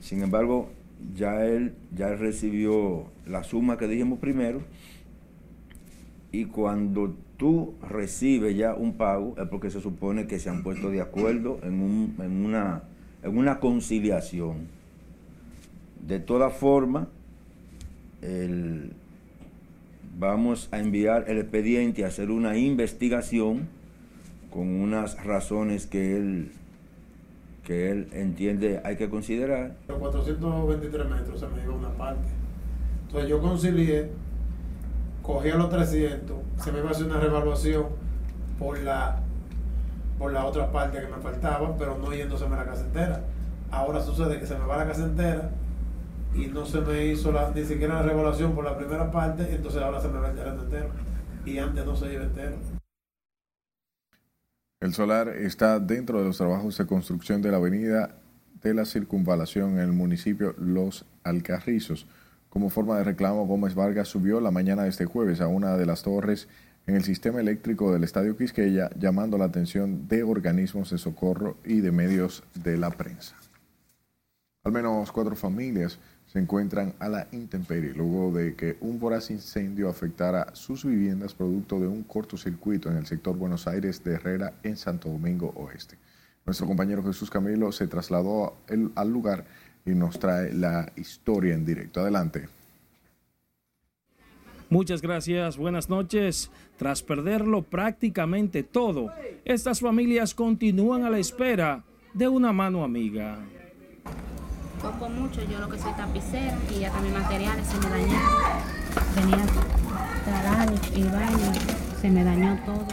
[0.00, 0.70] Sin embargo,
[1.14, 4.62] ya él ya recibió la suma que dijimos primero
[6.32, 10.88] y cuando tú recibes ya un pago es porque se supone que se han puesto
[10.88, 12.84] de acuerdo en, una,
[13.22, 14.66] en una conciliación.
[16.08, 17.06] De todas formas,
[20.18, 23.68] vamos a enviar el expediente a hacer una investigación
[24.50, 26.50] con unas razones que él
[27.62, 29.76] que él entiende hay que considerar.
[29.86, 32.24] Los 423 metros se me iba una parte.
[33.02, 34.08] Entonces yo concilié,
[35.24, 37.86] cogí a los 300, se me iba a hacer una revaluación
[38.58, 39.20] por la
[40.18, 43.20] por la otra parte que me faltaba, pero no yéndose a la casa entera.
[43.70, 45.50] Ahora sucede que se me va la casa entera
[46.34, 49.82] y no se me hizo la, ni siquiera la revaluación por la primera parte, entonces
[49.82, 50.90] ahora se me va el terreno entero.
[51.44, 52.56] Y antes no se iba entero.
[54.80, 58.16] El solar está dentro de los trabajos de construcción de la avenida
[58.62, 62.06] de la circunvalación en el municipio Los Alcarrizos.
[62.54, 65.86] Como forma de reclamo, Gómez Vargas subió la mañana de este jueves a una de
[65.86, 66.46] las torres
[66.86, 71.80] en el sistema eléctrico del Estadio Quisqueya, llamando la atención de organismos de socorro y
[71.80, 73.34] de medios de la prensa.
[74.62, 79.88] Al menos cuatro familias se encuentran a la intemperie luego de que un voraz incendio
[79.88, 84.76] afectara sus viviendas producto de un cortocircuito en el sector Buenos Aires de Herrera en
[84.76, 85.98] Santo Domingo Oeste.
[86.46, 88.58] Nuestro compañero Jesús Camilo se trasladó
[88.94, 89.44] al lugar
[89.84, 92.00] y nos trae la historia en directo.
[92.00, 92.48] Adelante.
[94.70, 96.50] Muchas gracias, buenas noches.
[96.78, 99.12] Tras perderlo prácticamente todo,
[99.44, 103.38] estas familias continúan a la espera de una mano amiga
[104.84, 108.62] poco mucho, yo lo que soy tapicera y ya también materiales se me dañaron.
[109.14, 109.46] Tenía
[110.26, 111.52] talados y vaina,
[112.00, 112.86] se me dañó todo.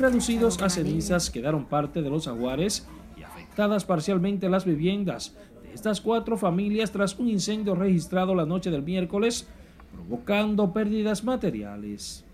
[0.00, 5.36] Reducidos a cenizas quedaron parte de los aguares y afectadas parcialmente las viviendas
[5.78, 9.46] estas cuatro familias tras un incendio registrado la noche del miércoles,
[9.94, 12.24] provocando pérdidas materiales.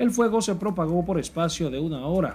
[0.00, 2.34] El fuego se propagó por espacio de una hora,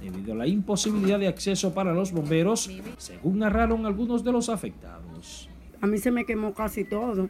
[0.00, 5.48] debido a la imposibilidad de acceso para los bomberos, según narraron algunos de los afectados.
[5.80, 7.28] A mí se me quemó casi todo.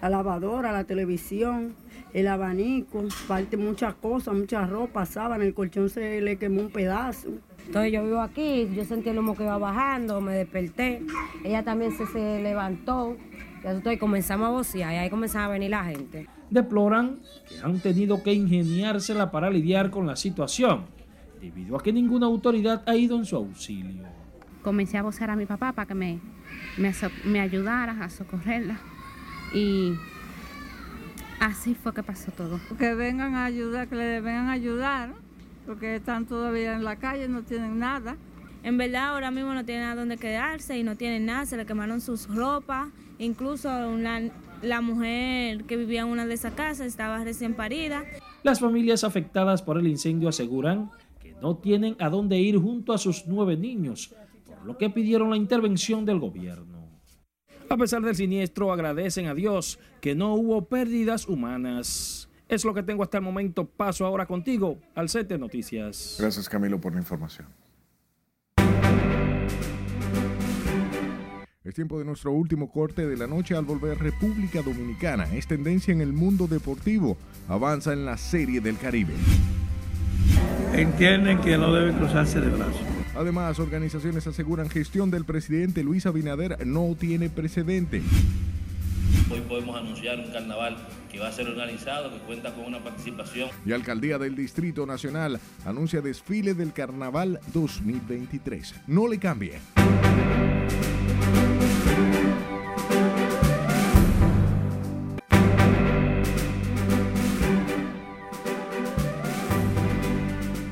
[0.00, 1.74] La lavadora, la televisión,
[2.14, 7.28] el abanico, parte muchas cosas, muchas ropa, sábana, el colchón se le quemó un pedazo.
[7.66, 11.02] Entonces yo vivo aquí, yo sentí el humo que iba bajando, me desperté.
[11.44, 13.16] Ella también se, se levantó,
[13.92, 16.28] y comenzamos a vocear y ahí comenzaba a venir la gente.
[16.50, 20.86] Deploran que han tenido que ingeniársela para lidiar con la situación,
[21.40, 24.04] debido a que ninguna autoridad ha ido en su auxilio.
[24.62, 26.20] Comencé a vocear a mi papá para que me
[26.76, 26.92] me,
[27.24, 28.78] me ayudara a socorrerla.
[29.54, 29.94] Y
[31.40, 32.60] así fue que pasó todo.
[32.78, 35.10] Que vengan a ayudar, que le vengan a ayudar,
[35.66, 38.16] porque están todavía en la calle, no tienen nada.
[38.62, 41.66] En verdad ahora mismo no tienen a dónde quedarse y no tienen nada, se le
[41.66, 42.88] quemaron sus ropas,
[43.18, 43.68] incluso
[44.62, 48.04] la mujer que vivía en una de esas casas estaba recién parida.
[48.42, 50.90] Las familias afectadas por el incendio aseguran
[51.20, 54.14] que no tienen a dónde ir junto a sus nueve niños,
[54.64, 56.76] lo que pidieron la intervención del gobierno.
[57.68, 62.28] A pesar del siniestro, agradecen a Dios que no hubo pérdidas humanas.
[62.48, 63.66] Es lo que tengo hasta el momento.
[63.66, 66.16] Paso ahora contigo al set de noticias.
[66.18, 67.48] Gracias Camilo por la información.
[71.64, 75.24] Es tiempo de nuestro último corte de la noche al volver República Dominicana.
[75.34, 77.16] Es tendencia en el mundo deportivo.
[77.48, 79.14] Avanza en la Serie del Caribe.
[80.72, 82.82] Entienden que no debe cruzarse de brazos
[83.16, 88.02] Además, organizaciones aseguran gestión del presidente Luis Abinader no tiene precedente.
[89.30, 90.76] Hoy podemos anunciar un carnaval
[91.16, 93.48] que va a ser organizado, que cuenta con una participación.
[93.64, 98.74] Y Alcaldía del Distrito Nacional anuncia desfile del Carnaval 2023.
[98.86, 99.58] No le cambie.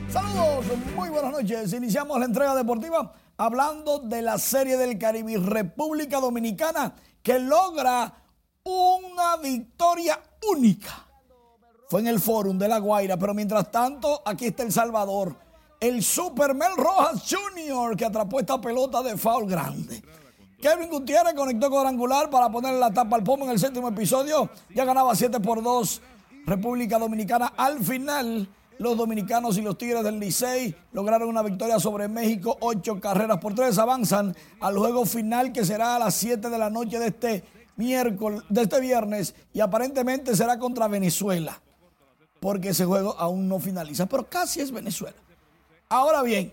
[0.08, 1.72] Saludos, muy buenas noches.
[1.72, 8.12] Iniciamos la entrega deportiva hablando de la Serie del Caribe República Dominicana que logra
[8.64, 10.18] una victoria
[10.50, 11.06] única.
[11.88, 15.36] Fue en el Fórum de La Guaira, pero mientras tanto aquí está El Salvador.
[15.80, 17.96] El Supermel Rojas Jr.
[17.96, 20.02] que atrapó esta pelota de foul grande.
[20.60, 24.48] Kevin Gutiérrez conectó cuadrangular para ponerle la tapa al pomo en el séptimo episodio.
[24.74, 26.00] Ya ganaba 7 por 2
[26.46, 27.52] República Dominicana.
[27.56, 32.56] Al final, los dominicanos y los Tigres del Licey lograron una victoria sobre México.
[32.60, 36.70] Ocho carreras por tres avanzan al juego final que será a las 7 de la
[36.70, 37.44] noche de este
[37.76, 39.34] miércoles, de este viernes.
[39.52, 41.60] Y aparentemente será contra Venezuela.
[42.40, 44.06] Porque ese juego aún no finaliza.
[44.06, 45.16] Pero casi es Venezuela.
[45.88, 46.52] Ahora bien,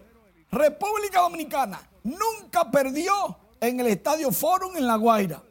[0.52, 5.42] República Dominicana nunca perdió en el Estadio Forum en La Guaira.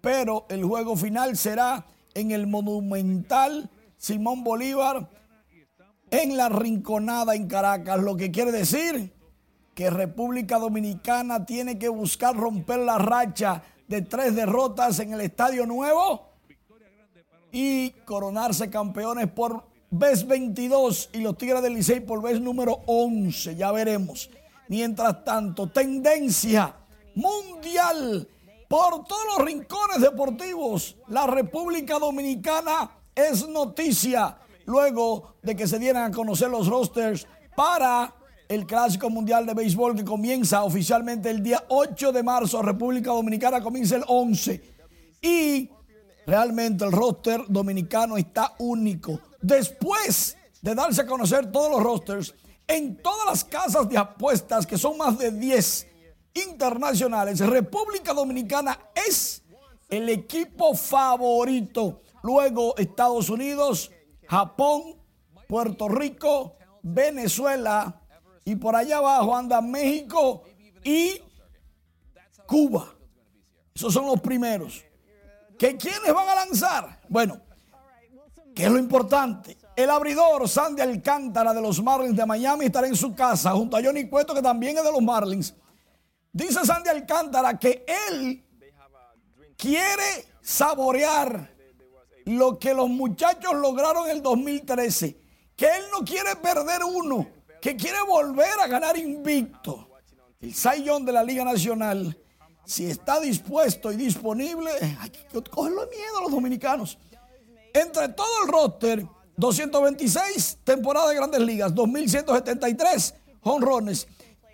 [0.00, 5.08] Pero el juego final será en el Monumental Simón Bolívar
[6.10, 9.12] en la Rinconada en Caracas, lo que quiere decir
[9.74, 15.66] que República Dominicana tiene que buscar romper la racha de tres derrotas en el Estadio
[15.66, 16.30] Nuevo
[17.52, 23.54] y coronarse campeones por vez 22 y los Tigres del Licey por vez número 11,
[23.54, 24.30] ya veremos.
[24.68, 26.74] Mientras tanto, tendencia
[27.14, 28.26] mundial
[28.68, 30.96] por todos los rincones deportivos.
[31.08, 38.12] La República Dominicana es noticia luego de que se dieran a conocer los rosters para
[38.48, 42.62] el Clásico Mundial de Béisbol que comienza oficialmente el día 8 de marzo.
[42.62, 44.62] República Dominicana comienza el 11.
[45.22, 45.70] Y
[46.26, 49.20] realmente el roster dominicano está único.
[49.40, 52.34] Después de darse a conocer todos los rosters,
[52.66, 55.86] en todas las casas de apuestas, que son más de 10
[56.34, 59.42] internacionales, República Dominicana es
[59.88, 62.00] el equipo favorito.
[62.22, 63.90] Luego Estados Unidos,
[64.26, 64.96] Japón,
[65.46, 68.00] Puerto Rico, Venezuela
[68.44, 70.42] y por allá abajo anda México
[70.82, 71.20] y
[72.46, 72.94] Cuba.
[73.74, 74.84] Esos son los primeros.
[75.58, 77.00] ¿Que quiénes van a lanzar?
[77.08, 77.40] Bueno,
[78.54, 79.56] ¿qué es lo importante?
[79.74, 83.82] El abridor Sandy Alcántara de los Marlins de Miami estará en su casa junto a
[83.82, 85.54] Johnny Cueto que también es de los Marlins.
[86.32, 88.44] Dice Sandy Alcántara que él
[89.56, 91.54] quiere saborear
[92.26, 95.18] lo que los muchachos lograron en el 2013,
[95.56, 97.26] que él no quiere perder uno,
[97.64, 99.88] que quiere volver a ganar invicto.
[100.38, 102.14] El Sayón de la Liga Nacional,
[102.66, 106.98] si está dispuesto y disponible, hay que cogerlo miedo a los dominicanos.
[107.72, 109.06] Entre todo el roster,
[109.38, 114.08] 226 temporadas de grandes ligas, 2173 honrones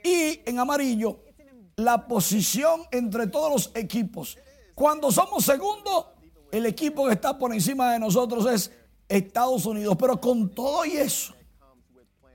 [0.05, 1.19] y en amarillo
[1.75, 4.39] la posición entre todos los equipos.
[4.77, 6.07] Cuando somos segundos,
[6.53, 8.71] el equipo que está por encima de nosotros es
[9.09, 9.97] Estados Unidos.
[9.99, 11.35] Pero con todo y eso,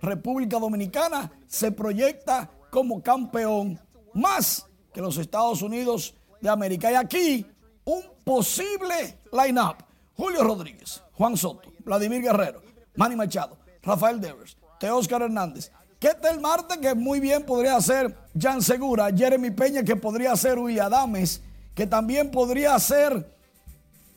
[0.06, 3.80] República Dominicana se proyecta como campeón
[4.14, 6.92] más que los Estados Unidos de América.
[6.92, 7.46] Y aquí
[7.84, 9.78] un posible line-up.
[10.18, 12.62] Julio Rodríguez, Juan Soto, Vladimir Guerrero,
[12.96, 15.72] Manny Machado, Rafael Devers, Teóscar Hernández.
[16.00, 20.88] Ketel Marte, que muy bien podría ser Jan Segura, Jeremy Peña, que podría ser William
[20.88, 21.42] Adames,
[21.74, 23.36] que también podría ser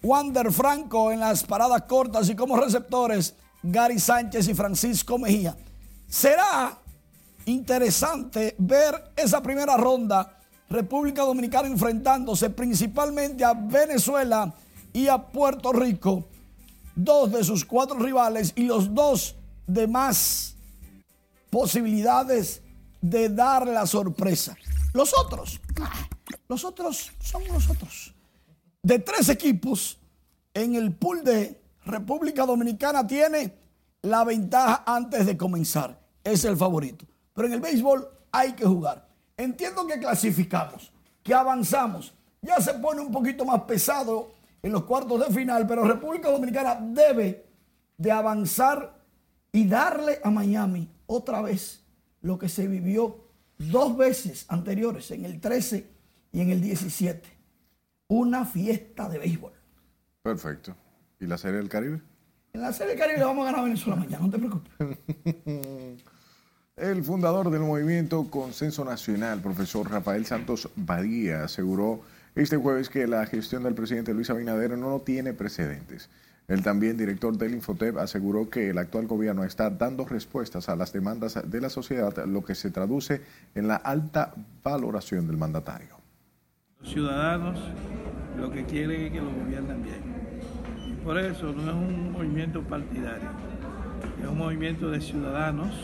[0.02, 5.56] Wander Franco en las paradas cortas y como receptores Gary Sánchez y Francisco Mejía.
[6.08, 6.78] Será
[7.44, 10.38] interesante ver esa primera ronda,
[10.70, 14.54] República Dominicana enfrentándose principalmente a Venezuela
[14.92, 16.26] y a Puerto Rico,
[16.94, 19.36] dos de sus cuatro rivales y los dos
[19.66, 20.56] de más
[21.50, 22.62] posibilidades
[23.00, 24.56] de dar la sorpresa.
[24.92, 25.60] Los otros,
[26.48, 28.14] los otros son los otros
[28.82, 29.98] de tres equipos
[30.54, 33.57] en el pool de República Dominicana tiene
[34.02, 35.98] la ventaja antes de comenzar.
[36.24, 37.06] Es el favorito.
[37.34, 39.08] Pero en el béisbol hay que jugar.
[39.36, 40.92] Entiendo que clasificamos,
[41.22, 42.14] que avanzamos.
[42.42, 44.32] Ya se pone un poquito más pesado
[44.62, 47.46] en los cuartos de final, pero República Dominicana debe
[47.96, 48.96] de avanzar
[49.52, 51.82] y darle a Miami otra vez
[52.20, 53.24] lo que se vivió
[53.56, 55.90] dos veces anteriores, en el 13
[56.32, 57.38] y en el 17
[58.08, 59.52] una fiesta de béisbol.
[60.22, 60.74] Perfecto.
[61.20, 62.02] ¿Y la Serie del Caribe?
[62.52, 64.72] En la Serie Caribe vamos a ganar a Venezuela mañana, no te preocupes.
[66.76, 72.02] El fundador del movimiento Consenso Nacional, profesor Rafael Santos Badía, aseguró
[72.36, 76.08] este jueves que la gestión del presidente Luis Abinader no tiene precedentes.
[76.46, 80.92] El también director del Infotep aseguró que el actual gobierno está dando respuestas a las
[80.92, 83.22] demandas de la sociedad, lo que se traduce
[83.56, 84.32] en la alta
[84.62, 85.98] valoración del mandatario.
[86.80, 87.58] Los ciudadanos
[88.38, 90.27] lo que quieren es que lo gobiernen bien.
[91.08, 93.30] Por eso no es un movimiento partidario,
[94.20, 95.74] es un movimiento de ciudadanos,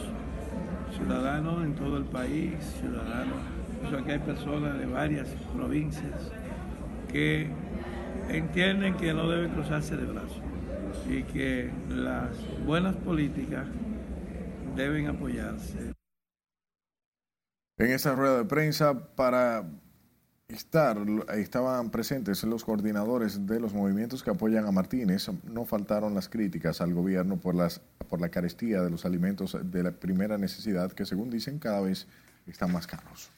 [0.95, 3.39] ciudadanos en todo el país, ciudadanos,
[3.87, 6.31] o sea que hay personas de varias provincias
[7.11, 7.49] que
[8.29, 10.43] entienden que no deben cruzarse de brazos
[11.09, 12.29] y que las
[12.67, 13.65] buenas políticas
[14.77, 15.95] deben apoyarse.
[17.79, 19.65] En esa rueda de prensa para
[20.49, 20.99] estar,
[21.35, 25.29] estaban presentes los coordinadores de los movimientos que apoyan a Martínez.
[25.45, 29.83] No faltaron las críticas al gobierno por, las, por la carestía de los alimentos de
[29.83, 32.07] la primera necesidad que según dicen cada vez
[32.47, 33.31] están más caros.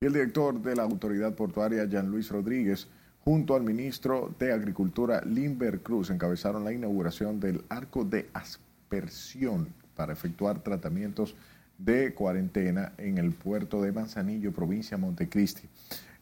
[0.00, 2.88] Y el director de la autoridad portuaria, Jean Luis Rodríguez,
[3.24, 10.12] junto al ministro de Agricultura, Limber Cruz, encabezaron la inauguración del arco de aspersión para
[10.12, 11.36] efectuar tratamientos
[11.84, 15.68] de cuarentena en el puerto de Manzanillo, provincia Montecristi.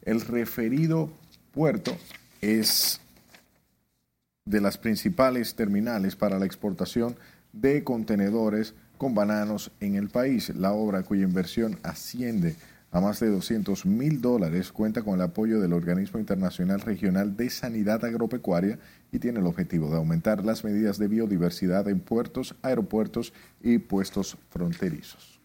[0.03, 1.11] El referido
[1.51, 1.95] puerto
[2.41, 2.99] es
[4.45, 7.15] de las principales terminales para la exportación
[7.53, 10.49] de contenedores con bananos en el país.
[10.55, 12.55] La obra cuya inversión asciende
[12.91, 17.49] a más de 200 mil dólares cuenta con el apoyo del Organismo Internacional Regional de
[17.49, 18.79] Sanidad Agropecuaria
[19.11, 24.37] y tiene el objetivo de aumentar las medidas de biodiversidad en puertos, aeropuertos y puestos
[24.49, 25.40] fronterizos.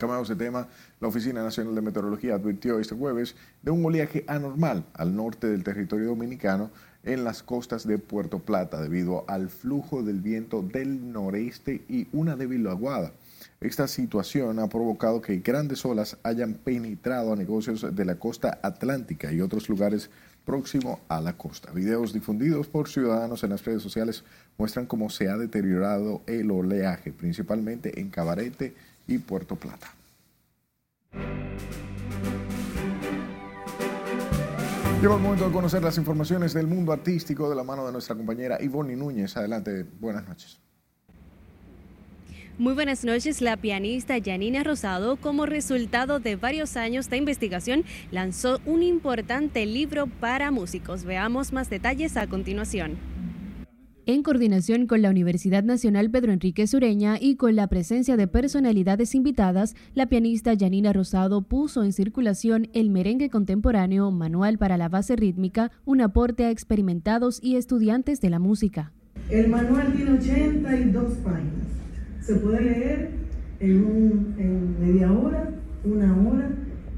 [0.00, 0.66] Cambiamos de tema,
[0.98, 5.62] la Oficina Nacional de Meteorología advirtió este jueves de un oleaje anormal al norte del
[5.62, 6.70] territorio dominicano
[7.04, 12.34] en las costas de Puerto Plata debido al flujo del viento del noreste y una
[12.34, 13.12] débil aguada.
[13.60, 19.30] Esta situación ha provocado que grandes olas hayan penetrado a negocios de la costa atlántica
[19.30, 20.08] y otros lugares
[20.46, 21.72] próximos a la costa.
[21.72, 24.24] Videos difundidos por ciudadanos en las redes sociales
[24.56, 28.74] muestran cómo se ha deteriorado el oleaje, principalmente en Cabarete,
[29.10, 29.94] y Puerto Plata.
[35.00, 38.14] Llegó el momento de conocer las informaciones del mundo artístico de la mano de nuestra
[38.14, 39.36] compañera Ivonne Núñez.
[39.36, 40.60] Adelante, buenas noches.
[42.58, 43.40] Muy buenas noches.
[43.40, 50.06] La pianista Janina Rosado, como resultado de varios años de investigación, lanzó un importante libro
[50.06, 51.04] para músicos.
[51.04, 52.98] Veamos más detalles a continuación.
[54.12, 59.14] En coordinación con la Universidad Nacional Pedro Enrique Sureña y con la presencia de personalidades
[59.14, 65.14] invitadas, la pianista Janina Rosado puso en circulación el merengue contemporáneo Manual para la base
[65.14, 68.90] rítmica, un aporte a experimentados y estudiantes de la música.
[69.30, 71.68] El manual tiene 82 páginas.
[72.20, 73.10] Se puede leer
[73.60, 75.54] en, en media hora,
[75.84, 76.50] una hora,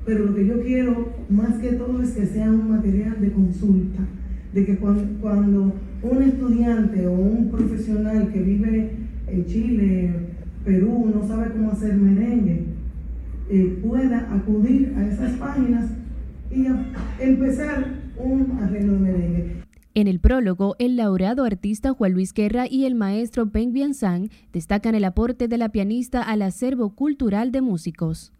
[0.07, 4.01] pero lo que yo quiero más que todo es que sea un material de consulta,
[4.53, 8.91] de que cuando, un estudiante o un profesional que vive
[9.29, 10.15] en Chile,
[10.65, 12.65] Perú, no sabe cómo hacer merengue,
[13.51, 15.91] eh, pueda acudir a esas páginas
[16.51, 16.67] y
[17.21, 17.87] empezar
[18.17, 19.63] un arreglo de merengue.
[19.95, 24.95] En el prólogo, el laureado artista Juan Luis Guerra y el maestro Peng Bianzang destacan
[24.95, 28.33] el aporte de la pianista al acervo cultural de músicos.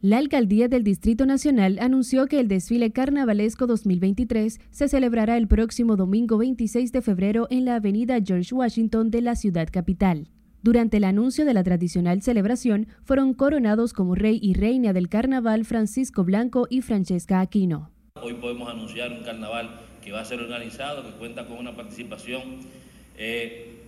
[0.00, 5.96] La alcaldía del Distrito Nacional anunció que el desfile carnavalesco 2023 se celebrará el próximo
[5.96, 10.28] domingo 26 de febrero en la avenida George Washington de la ciudad capital.
[10.62, 15.64] Durante el anuncio de la tradicional celebración, fueron coronados como rey y reina del carnaval
[15.64, 17.90] Francisco Blanco y Francesca Aquino.
[18.22, 22.60] Hoy podemos anunciar un carnaval que va a ser organizado, que cuenta con una participación
[23.16, 23.80] eh,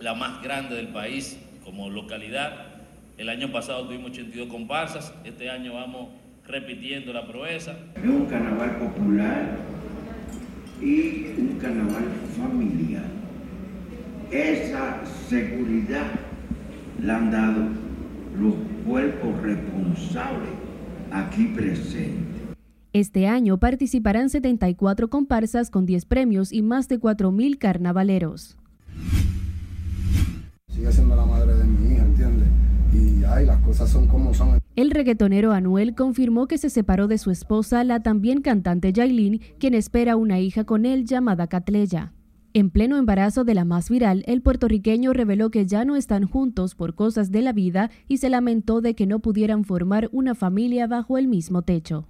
[0.00, 2.75] la más grande del país como localidad
[3.18, 6.08] el año pasado tuvimos 82 comparsas, este año vamos
[6.46, 7.76] repitiendo la proeza.
[7.94, 9.56] Es un carnaval popular
[10.80, 12.04] y un carnaval
[12.36, 13.04] familiar.
[14.30, 16.12] Esa seguridad
[17.02, 17.68] la han dado
[18.38, 18.54] los
[18.84, 20.50] cuerpos responsables
[21.10, 22.36] aquí presentes.
[22.92, 28.56] Este año participarán 74 comparsas con 10 premios y más de 4.000 carnavaleros.
[30.68, 32.35] Sigue siendo la madre de mi hija, ¿entiendes?
[34.76, 39.74] El reggaetonero Anuel confirmó que se separó de su esposa, la también cantante Yailin, quien
[39.74, 42.12] espera una hija con él llamada Catleya.
[42.54, 46.74] En pleno embarazo de la más viral, el puertorriqueño reveló que ya no están juntos
[46.74, 50.86] por cosas de la vida y se lamentó de que no pudieran formar una familia
[50.86, 52.06] bajo el mismo techo.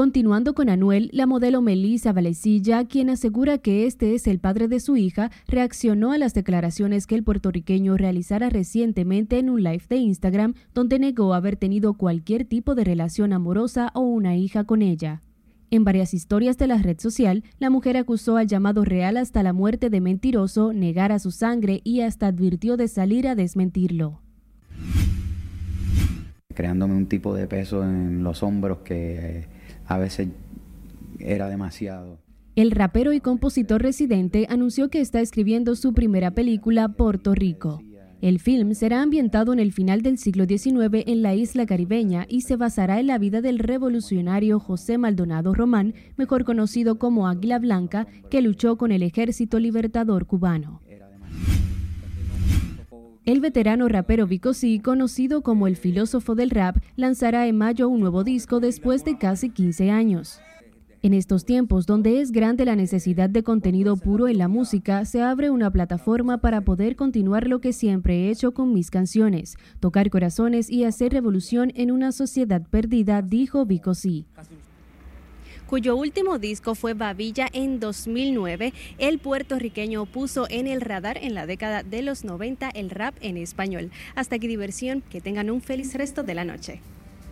[0.00, 4.80] Continuando con Anuel, la modelo Melissa Valecilla, quien asegura que este es el padre de
[4.80, 9.96] su hija, reaccionó a las declaraciones que el puertorriqueño realizara recientemente en un live de
[9.96, 15.20] Instagram, donde negó haber tenido cualquier tipo de relación amorosa o una hija con ella.
[15.70, 19.52] En varias historias de la red social, la mujer acusó al llamado real hasta la
[19.52, 24.22] muerte de mentiroso, negar a su sangre y hasta advirtió de salir a desmentirlo.
[26.54, 29.59] Creándome un tipo de peso en los hombros que
[29.90, 30.28] a veces
[31.18, 32.20] era demasiado.
[32.54, 37.82] El rapero y compositor residente anunció que está escribiendo su primera película, Puerto Rico.
[38.20, 42.42] El film será ambientado en el final del siglo XIX en la isla caribeña y
[42.42, 48.06] se basará en la vida del revolucionario José Maldonado Román, mejor conocido como Águila Blanca,
[48.30, 50.82] que luchó con el Ejército Libertador cubano.
[53.26, 54.52] El veterano rapero Vico
[54.82, 59.50] conocido como el filósofo del rap, lanzará en mayo un nuevo disco después de casi
[59.50, 60.40] 15 años.
[61.02, 65.22] En estos tiempos donde es grande la necesidad de contenido puro en la música, se
[65.22, 70.08] abre una plataforma para poder continuar lo que siempre he hecho con mis canciones, tocar
[70.10, 73.94] corazones y hacer revolución en una sociedad perdida, dijo Vico
[75.70, 81.46] cuyo último disco fue Babilla en 2009, el puertorriqueño puso en el radar en la
[81.46, 83.92] década de los 90 el rap en español.
[84.16, 86.80] Hasta aquí diversión, que tengan un feliz resto de la noche.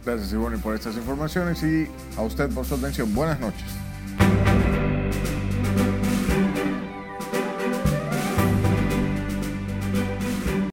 [0.05, 3.13] Gracias Ivonne por estas informaciones y a usted por su atención.
[3.13, 3.88] Buenas noches.